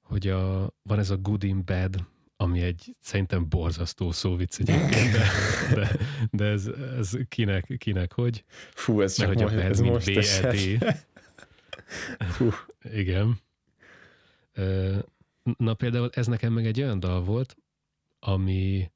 [0.00, 2.06] hogy a, van ez a good in bad,
[2.44, 5.26] ami egy szerintem borzasztó szóvic egyébként, de,
[5.74, 5.96] de,
[6.30, 6.66] de ez,
[6.98, 8.44] ez kinek, kinek hogy?
[8.74, 11.06] Fú, ez csak most, ez most BED.
[12.18, 12.50] Fú.
[12.92, 13.40] Igen.
[15.56, 17.56] Na például ez nekem meg egy olyan dal volt,
[18.18, 18.90] ami,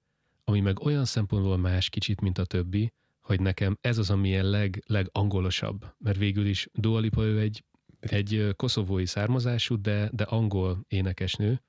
[0.44, 4.42] ami meg olyan szempontból más kicsit, mint a többi, hogy nekem ez az, ami a
[4.42, 7.64] leg, legangolosabb, mert végül is Dua Lipa, ő egy,
[8.01, 11.62] egy koszovói származású, de, de angol énekesnő,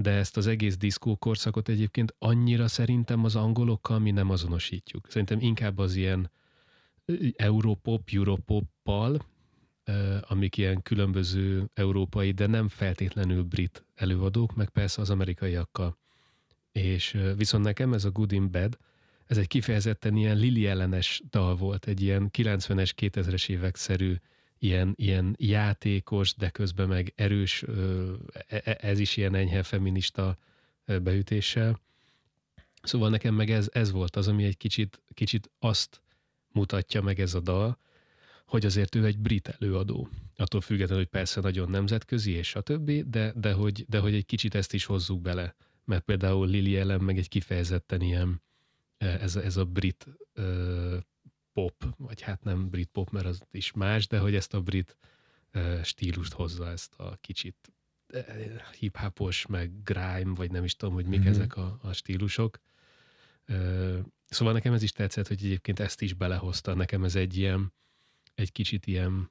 [0.00, 5.06] de ezt az egész diszkó korszakot egyébként annyira szerintem az angolokkal mi nem azonosítjuk.
[5.10, 6.30] Szerintem inkább az ilyen
[7.36, 9.26] Europop, Europoppal,
[10.20, 15.98] amik ilyen különböző európai, de nem feltétlenül brit előadók, meg persze az amerikaiakkal.
[16.72, 18.78] És viszont nekem ez a Good in Bad,
[19.26, 24.14] ez egy kifejezetten ilyen Lili ellenes dal volt, egy ilyen 90-es, 2000-es évek szerű,
[24.58, 27.62] ilyen, ilyen játékos, de közben meg erős,
[28.48, 30.38] e, e, ez is ilyen enyhe feminista
[30.84, 31.80] beütéssel.
[32.82, 36.02] Szóval nekem meg ez, ez volt az, ami egy kicsit, kicsit azt
[36.52, 37.78] mutatja meg ez a dal,
[38.46, 40.08] hogy azért ő egy brit előadó.
[40.36, 44.26] Attól függetlenül, hogy persze nagyon nemzetközi és a többi, de, de, hogy, de hogy egy
[44.26, 45.54] kicsit ezt is hozzuk bele.
[45.84, 48.42] Mert például Lily Ellen meg egy kifejezetten ilyen,
[48.98, 50.06] ez, ez a brit
[51.58, 54.96] pop, vagy hát nem brit pop, mert az is más, de hogy ezt a brit
[55.82, 57.72] stílust hozza, ezt a kicsit
[58.78, 61.28] hip-hopos, meg grime, vagy nem is tudom, hogy mik mm-hmm.
[61.28, 62.58] ezek a, a stílusok.
[64.28, 66.74] Szóval nekem ez is tetszett, hogy egyébként ezt is belehozta.
[66.74, 67.72] Nekem ez egy ilyen,
[68.34, 69.30] egy kicsit ilyen,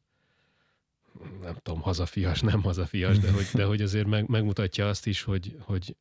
[1.42, 5.58] nem tudom, hazafias, nem hazafias, de hogy, de hogy azért meg, megmutatja azt is, hogy,
[5.60, 5.96] hogy,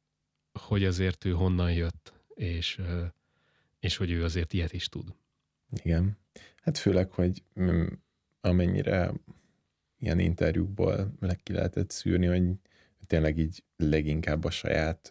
[0.53, 2.81] hogy azért ő honnan jött, és,
[3.79, 5.15] és hogy ő azért ilyet is tud.
[5.71, 6.19] Igen.
[6.63, 7.87] Hát főleg, hogy mm,
[8.41, 9.13] amennyire
[9.99, 12.43] ilyen interjúkból meg ki lehetett szűrni, hogy
[13.07, 15.11] tényleg így leginkább a saját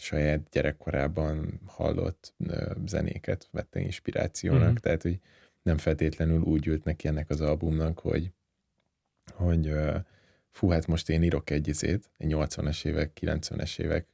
[0.00, 2.34] saját gyerekkorában hallott
[2.86, 4.74] zenéket vette inspirációnak, mm-hmm.
[4.74, 5.20] tehát hogy
[5.62, 8.32] nem feltétlenül úgy ült neki ennek az albumnak, hogy,
[9.32, 9.72] hogy
[10.50, 14.06] fú, hát most én írok egy izét, egy 80-es évek, 90-es évek,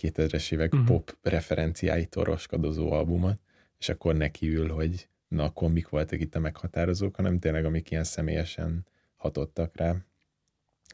[0.00, 0.88] 2000-es évek uh-huh.
[0.88, 3.38] pop referenciáitól roskadozó albumot,
[3.78, 8.04] és akkor nekiül, hogy na akkor mik voltak itt a meghatározók, hanem tényleg amik ilyen
[8.04, 9.96] személyesen hatottak rá,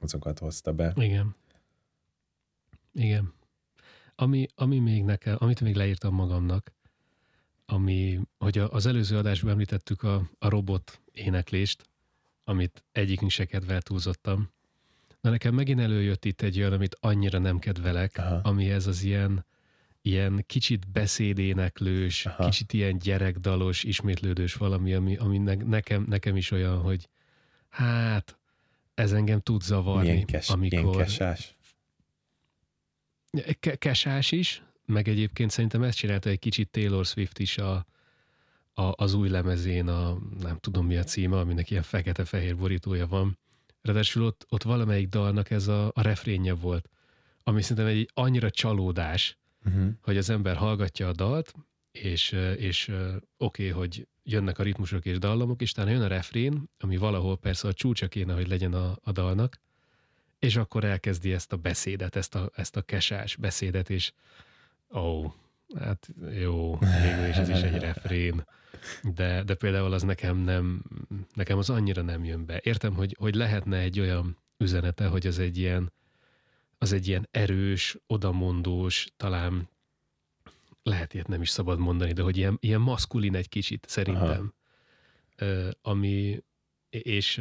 [0.01, 0.93] azokat hozta be.
[0.97, 1.37] Igen.
[2.93, 3.33] Igen.
[4.15, 6.73] Ami, ami még nekem, amit még leírtam magamnak,
[7.67, 11.89] ami, hogy az előző adásban említettük a, a robot éneklést,
[12.45, 14.51] amit egyikünk se kedvel túlzottam.
[15.21, 18.41] Na nekem megint előjött itt egy olyan, amit annyira nem kedvelek, Aha.
[18.43, 19.45] ami ez az ilyen,
[20.07, 22.45] ilyen kicsit beszédéneklős, Aha.
[22.45, 27.09] kicsit ilyen gyerekdalos, ismétlődős valami, ami, ami ne, nekem, nekem is olyan, hogy
[27.69, 28.39] hát
[28.95, 30.11] ez engem tud zavarni.
[30.11, 30.81] Milyen, kes, amikor...
[30.81, 31.57] milyen kesás?
[33.79, 37.87] Kesás is, meg egyébként szerintem ezt csinálta egy kicsit Taylor Swift is a,
[38.75, 43.39] a, az új lemezén, a nem tudom mi a címe, aminek ilyen fekete-fehér borítója van.
[43.83, 46.89] Ráadásul ott, ott valamelyik dalnak ez a, a refrénje volt,
[47.43, 49.89] ami szerintem egy annyira csalódás, uh-huh.
[50.01, 51.55] hogy az ember hallgatja a dalt,
[51.91, 56.71] és, és oké, okay, hogy jönnek a ritmusok és dallamok, és utána jön a refrén,
[56.79, 59.61] ami valahol persze a csúcsa kéne, hogy legyen a, a dalnak,
[60.39, 64.13] és akkor elkezdi ezt a beszédet, ezt a, ezt a kesás beszédet, és
[64.95, 65.33] Ó, oh,
[65.79, 66.09] hát
[66.41, 68.47] jó, végül is ez is egy refrén.
[69.03, 70.83] De, de például az nekem nem,
[71.35, 72.61] nekem az annyira nem jön be.
[72.63, 75.93] Értem, hogy, hogy lehetne egy olyan üzenete, hogy az egy ilyen,
[76.85, 79.69] az egy ilyen erős, odamondós, talán
[80.83, 84.55] lehet ilyet nem is szabad mondani, de hogy ilyen, ilyen maszkulin egy kicsit, szerintem.
[85.41, 86.43] Uh, ami,
[86.91, 87.41] és,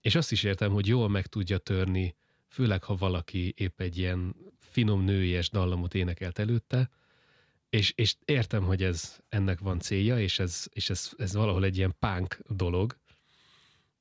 [0.00, 4.34] és azt is értem, hogy jól meg tudja törni, főleg ha valaki épp egy ilyen
[4.58, 6.90] finom nőies dallamot énekelt előtte,
[7.70, 11.76] és, és értem, hogy ez ennek van célja, és ez, és ez, ez valahol egy
[11.76, 12.96] ilyen punk dolog,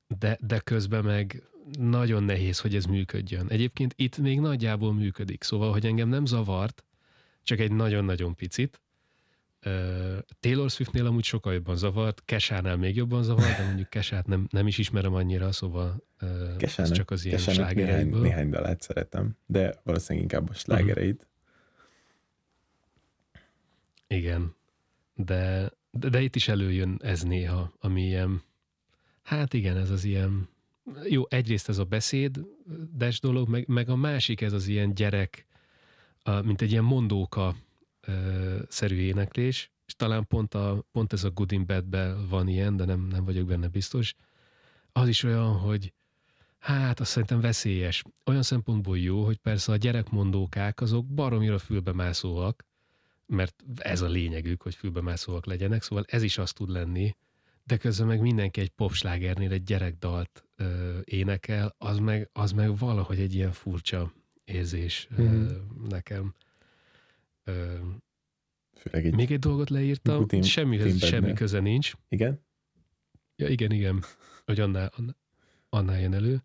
[0.08, 1.44] de, de közben meg
[1.80, 3.48] nagyon nehéz, hogy ez működjön.
[3.49, 6.84] Egyébként itt még nagyjából működik, szóval, hogy engem nem zavart,
[7.44, 8.81] csak egy nagyon-nagyon picit.
[10.39, 14.68] Taylor Swiftnél amúgy sokkal jobban zavart, Kesánál még jobban zavart, de mondjuk Kesát nem, nem
[14.68, 16.03] is ismerem annyira, szóval
[16.57, 18.22] Kesának, ez csak az ilyen slágereiből.
[18.22, 21.15] Néhány, néhány dalát szeretem, de valószínűleg inkább a slágereit.
[21.15, 21.35] Uh-huh.
[24.07, 24.56] Igen,
[25.14, 28.41] de, de, de itt is előjön ez néha, ami ilyen,
[29.23, 30.49] hát igen, ez az ilyen,
[31.09, 32.39] jó, egyrészt ez a beszéd,
[32.93, 35.45] des dolog, meg, meg a másik ez az ilyen gyerek,
[36.43, 37.55] mint egy ilyen mondóka
[38.68, 42.85] szerű éneklés, és talán pont, a, pont ez a Good in bad van ilyen, de
[42.85, 44.15] nem, nem vagyok benne biztos.
[44.91, 45.93] Az is olyan, hogy
[46.57, 48.03] hát azt szerintem veszélyes.
[48.26, 52.65] Olyan szempontból jó, hogy persze a gyerekmondókák azok baromira fülbemászóak,
[53.26, 57.15] mert ez a lényegük, hogy fülbemászóak legyenek, szóval ez is azt tud lenni,
[57.68, 63.19] de közben meg mindenki egy popslágernél egy gyerekdalt ö, énekel, az meg, az meg valahogy
[63.19, 64.14] egy ilyen furcsa
[64.44, 65.26] érzés mm.
[65.26, 65.88] ö, mhm.
[65.88, 66.34] nekem.
[67.44, 67.77] Ö,
[68.76, 71.94] Főleg egy még egy dolgot leírtam, semmihez semmi köze nincs.
[72.10, 72.45] Igen?
[73.35, 74.03] Ja, igen, igen,
[74.45, 74.91] hogy annál,
[75.69, 76.44] annál jön elő.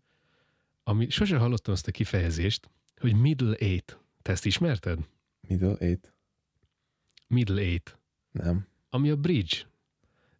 [0.83, 3.99] Ami, sose hallottam azt a kifejezést, hogy middle eight.
[4.21, 4.99] Te ezt ismerted?
[5.47, 6.13] Middle eight?
[7.27, 7.97] Middle eight.
[8.31, 8.67] Nem.
[8.89, 9.57] Ami a bridge.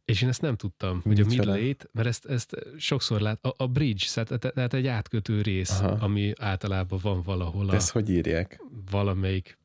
[0.06, 3.54] És én ezt nem tudtam, Mit hogy a eight, mert ezt, ezt sokszor lát, a,
[3.58, 6.04] a bridge, tehát, egy átkötő rész, Aha.
[6.06, 7.66] ami általában van valahol.
[7.66, 8.62] De ezt hogy írják?
[8.92, 9.58] Valamelyik.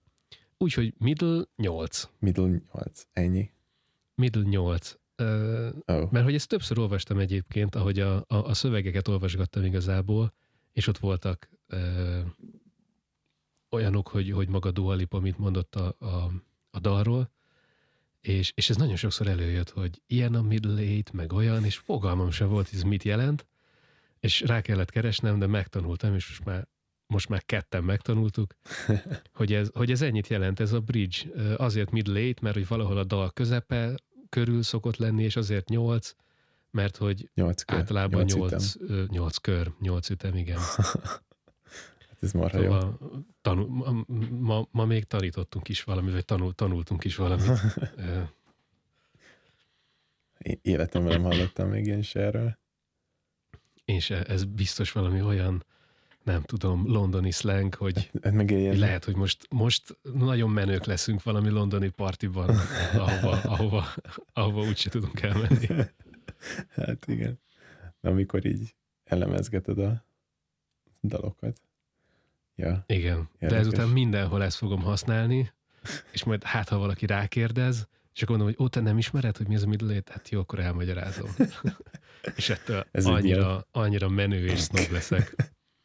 [0.59, 2.09] Úgyhogy middle 8.
[2.19, 3.51] Middle 8, ennyi?
[4.15, 4.97] Middle 8.
[5.19, 5.27] Uh,
[5.87, 6.11] oh.
[6.11, 10.35] Mert hogy ezt többször olvastam egyébként, ahogy a, a, a szövegeket olvasgattam igazából,
[10.73, 12.25] és ott voltak uh,
[13.71, 16.31] olyanok, hogy, hogy maga Dua Lipa, amit mondott a, a,
[16.71, 17.31] a dalról,
[18.21, 22.31] és, és ez nagyon sokszor előjött, hogy ilyen a middle eight, meg olyan, és fogalmam
[22.31, 23.47] sem volt, hogy ez mit jelent,
[24.21, 26.69] és rá kellett keresnem, de megtanultam, és most már,
[27.07, 28.55] most már ketten megtanultuk,
[29.39, 31.19] hogy ez, hogy ez ennyit jelent, ez a bridge.
[31.57, 33.95] Azért middle eight, mert hogy valahol a dal közepe
[34.29, 36.13] körül szokott lenni, és azért nyolc,
[36.71, 40.59] mert hogy nyolc kör, általában nyolc, nyolc, nyolc kör, nyolc ütem, igen.
[42.21, 43.09] Ez marha szóval jó.
[43.41, 47.47] Tanul, ma, ma, ma még tanítottunk is valamit, vagy tanul, tanultunk is valamit.
[50.63, 52.59] Életemben nem hallottam még én se erről.
[53.85, 55.65] És ez biztos valami olyan,
[56.23, 58.79] nem tudom, londoni slang, hogy hát meg ilyen...
[58.79, 62.49] lehet, hogy most, most nagyon menők leszünk valami londoni partiban,
[62.95, 63.85] ahova, ahova,
[64.33, 65.67] ahova úgyse tudunk elmenni.
[66.69, 67.41] Hát igen.
[68.01, 68.75] Amikor így
[69.05, 70.05] elemezgeted a
[71.03, 71.68] dalokat.
[72.59, 72.85] Ja.
[72.87, 73.49] Igen, Érdekes.
[73.51, 75.53] de ezután mindenhol ezt fogom használni,
[76.11, 79.47] és majd hát, ha valaki rákérdez, és akkor mondom, hogy ó, te nem ismered, hogy
[79.47, 80.09] mi az a middle eight?
[80.09, 81.31] Hát jó, akkor elmagyarázom.
[82.37, 85.35] és ettől Ez annyira, annyira menő és snob leszek.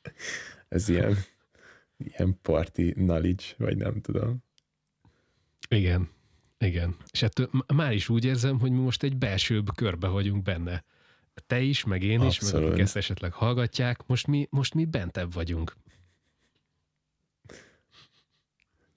[0.68, 1.18] Ez ilyen,
[1.98, 4.44] ilyen party knowledge, vagy nem tudom.
[5.70, 6.10] Igen,
[6.58, 6.96] igen.
[7.12, 10.84] És ettől már is úgy érzem, hogy mi most egy belsőbb körbe vagyunk benne.
[11.48, 12.62] Te is, meg én is, Abszolút.
[12.62, 15.76] meg akik ezt esetleg hallgatják, most mi, most mi bentebb vagyunk.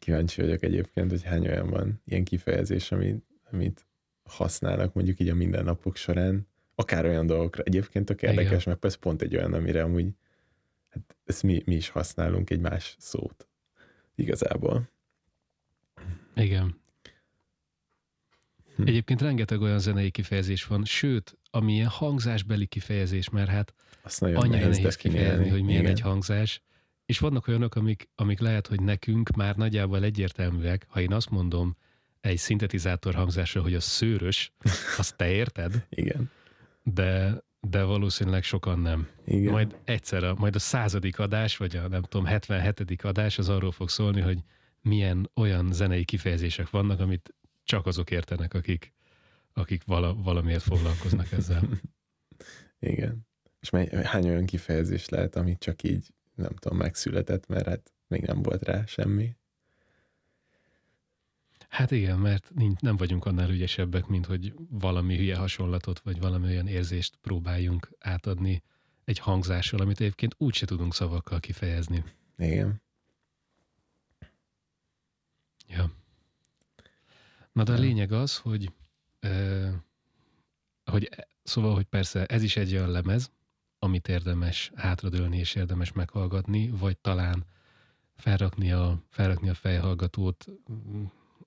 [0.06, 3.86] Kíváncsi vagyok egyébként, hogy hány olyan van ilyen kifejezés, amit, amit
[4.22, 7.62] használnak mondjuk így a mindennapok során, akár olyan dolgokra.
[7.62, 8.62] Egyébként tök érdekes, Igen.
[8.66, 10.06] mert ez pont egy olyan, amire amúgy
[10.88, 13.48] hát ezt mi, mi is használunk egy más szót
[14.14, 14.90] igazából.
[16.34, 16.80] Igen.
[18.76, 18.86] Hm.
[18.86, 24.46] Egyébként rengeteg olyan zenei kifejezés van, sőt, ami ilyen hangzásbeli kifejezés, mert hát Azt annyira
[24.46, 25.92] nehéz, nehéz kifejezni, hogy milyen Igen.
[25.92, 26.62] egy hangzás.
[27.06, 30.86] És vannak olyanok, amik, amik lehet, hogy nekünk már nagyjából egyértelműek.
[30.88, 31.76] Ha én azt mondom
[32.20, 34.52] egy szintetizátor hangzásra, hogy a szőrös,
[34.98, 35.86] azt te érted?
[35.88, 36.30] Igen.
[36.82, 39.08] De, de valószínűleg sokan nem.
[39.24, 39.52] Igen.
[39.52, 43.02] Majd egyszer, a, majd a századik adás, vagy a nem tudom, 77.
[43.02, 44.38] adás az arról fog szólni, hogy
[44.80, 47.34] milyen olyan zenei kifejezések vannak, amit
[47.64, 48.92] csak azok értenek, akik,
[49.52, 51.62] akik vala, valamiért foglalkoznak ezzel.
[52.78, 53.26] Igen.
[53.60, 58.22] És mely, hány olyan kifejezés lehet, amit csak így nem tudom, megszületett, mert hát még
[58.22, 59.36] nem volt rá semmi.
[61.68, 66.46] Hát igen, mert nincs, nem vagyunk annál ügyesebbek, mint hogy valami hülye hasonlatot, vagy valami
[66.46, 68.62] olyan érzést próbáljunk átadni
[69.04, 72.04] egy hangzással, amit egyébként úgyse tudunk szavakkal kifejezni.
[72.38, 72.82] Igen.
[75.68, 75.92] Ja.
[77.52, 78.72] Na de a lényeg az, hogy,
[79.20, 79.72] eh,
[80.84, 81.08] hogy
[81.42, 83.30] szóval, hogy persze ez is egy olyan lemez,
[83.78, 87.44] amit érdemes hátradőlni és érdemes meghallgatni, vagy talán
[88.16, 90.44] felrakni a, felrakni a fejhallgatót,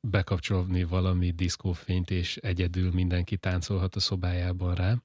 [0.01, 4.95] bekapcsolni valami diszkófényt, és egyedül mindenki táncolhat a szobájában rá,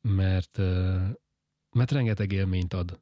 [0.00, 0.58] mert,
[1.72, 3.00] mert rengeteg élményt ad.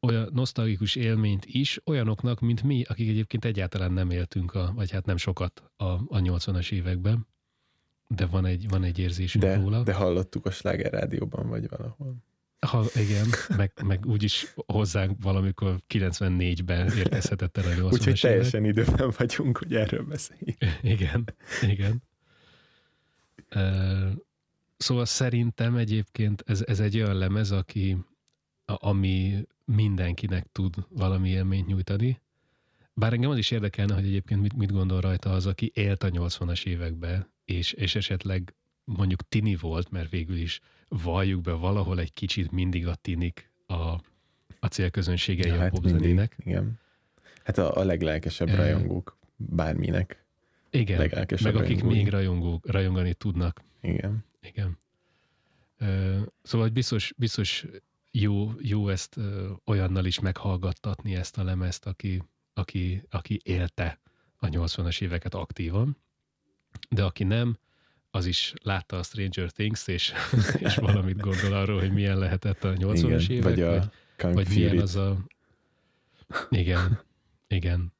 [0.00, 5.04] Olyan nosztalgikus élményt is olyanoknak, mint mi, akik egyébként egyáltalán nem éltünk, a, vagy hát
[5.04, 7.26] nem sokat a, a 80-as években.
[8.08, 9.82] De van egy, van egy érzésünk de, róla.
[9.82, 12.16] De hallottuk a Sláger rádióban, vagy valahol.
[12.58, 13.26] Ha, igen,
[13.56, 19.74] meg, meg úgyis hozzánk valamikor 94-ben érkezhetett el a 80 Úgyhogy teljesen időben vagyunk, hogy
[19.74, 20.58] erről beszéljünk.
[20.82, 21.24] Igen,
[21.62, 22.02] igen.
[24.76, 27.96] szóval szerintem egyébként ez, ez egy olyan lemez, aki,
[28.64, 32.20] ami mindenkinek tud valami élményt nyújtani.
[32.94, 36.10] Bár engem az is érdekelne, hogy egyébként mit, mit gondol rajta az, aki élt a
[36.10, 38.54] 80-as évekbe, és, és esetleg
[38.84, 43.74] mondjuk tini volt, mert végül is valljuk be valahol egy kicsit mindig a tinik a,
[44.60, 46.36] a célközönségei ja, a hát popzenének.
[46.44, 46.78] Igen.
[47.44, 48.56] Hát a, a leglelkesebb e...
[48.56, 50.24] rajongók bárminek.
[50.70, 51.10] Igen,
[51.42, 53.62] meg akik még rajongók, rajongani tudnak.
[53.80, 54.24] Igen.
[54.40, 54.78] Igen.
[56.42, 57.66] Szóval biztos, biztos
[58.10, 59.16] jó, jó ezt
[59.64, 62.22] olyannal is meghallgattatni ezt a lemezt, aki,
[62.54, 63.98] aki, aki élte
[64.36, 65.96] a 80-as éveket aktívan,
[66.90, 67.56] de aki nem,
[68.10, 70.12] az is látta a Stranger Things, és,
[70.66, 74.78] és valamit gondol arról, hogy milyen lehetett a 80-as évek, vagy, a vagy, vagy milyen
[74.78, 75.16] az a...
[76.48, 77.00] Igen,
[77.48, 77.92] igen.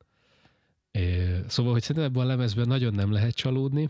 [0.90, 3.88] É, szóval, hogy szerintem ebben a lemezben nagyon nem lehet csalódni.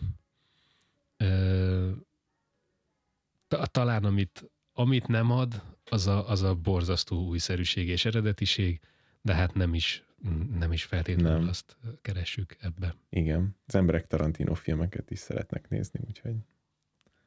[3.65, 8.81] talán amit, amit nem ad, az a, az a borzasztó újszerűség és eredetiség,
[9.21, 10.05] de hát nem is,
[10.59, 11.49] nem is feltétlenül nem.
[11.49, 12.95] azt keressük ebbe.
[13.09, 16.35] Igen, az emberek Tarantino filmeket is szeretnek nézni, úgyhogy...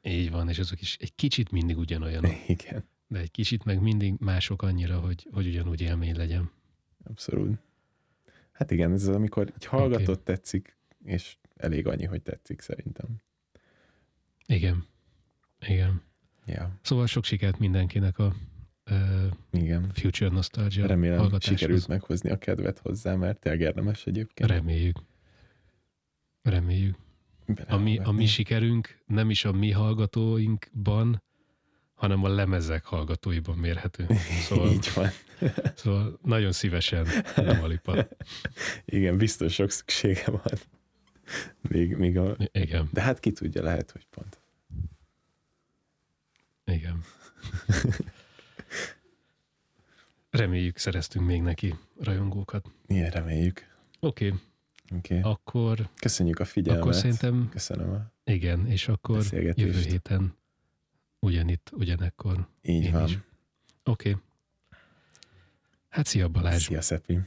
[0.02, 2.32] Így van, és azok is egy kicsit mindig ugyanolyanok.
[2.48, 2.84] Igen.
[3.08, 6.52] De egy kicsit meg mindig mások annyira, hogy, hogy ugyanúgy élmény legyen.
[7.04, 7.60] Abszolút.
[8.52, 10.36] Hát igen, ez az, amikor így hallgatott, okay.
[10.36, 13.22] tetszik, és elég annyi, hogy tetszik szerintem.
[14.46, 14.86] Igen.
[15.68, 16.02] Igen.
[16.46, 16.80] Ja.
[16.82, 18.36] Szóval sok sikert mindenkinek a
[18.90, 19.90] uh, Igen.
[19.94, 24.50] Future Nostalgia Remélem sikerült meghozni a kedvet hozzá, mert tényleg érdemes egyébként.
[24.50, 24.98] Reméljük.
[26.42, 26.96] Reméljük.
[27.68, 31.24] A mi, a mi sikerünk nem is a mi hallgatóinkban,
[31.94, 34.06] hanem a lemezek hallgatóiban mérhető.
[34.48, 35.10] Szóval, Így van.
[35.76, 38.08] Szóval nagyon szívesen nem alipa.
[38.86, 40.42] Igen, biztos sok szüksége van.
[41.62, 42.38] Még, még a...
[42.52, 42.90] Igen.
[42.94, 44.40] De hát ki tudja, lehet, hogy pont.
[46.66, 47.04] Igen.
[50.30, 52.72] Reméljük, szereztünk még neki rajongókat.
[52.88, 53.68] Igen, reméljük.
[54.00, 54.28] Oké.
[54.28, 54.40] Okay.
[54.98, 55.20] Okay.
[55.22, 55.90] Akkor...
[55.96, 56.84] Köszönjük a figyelmet.
[56.84, 57.50] Akkor szerintem...
[57.52, 60.36] Köszönöm a Igen, és akkor jövő héten
[61.20, 62.48] ugyanitt, ugyanekkor.
[62.62, 63.04] Így van.
[63.04, 64.10] Oké.
[64.10, 64.22] Okay.
[65.90, 66.64] Hát szia Balázs.
[66.64, 67.20] Szia Szepi.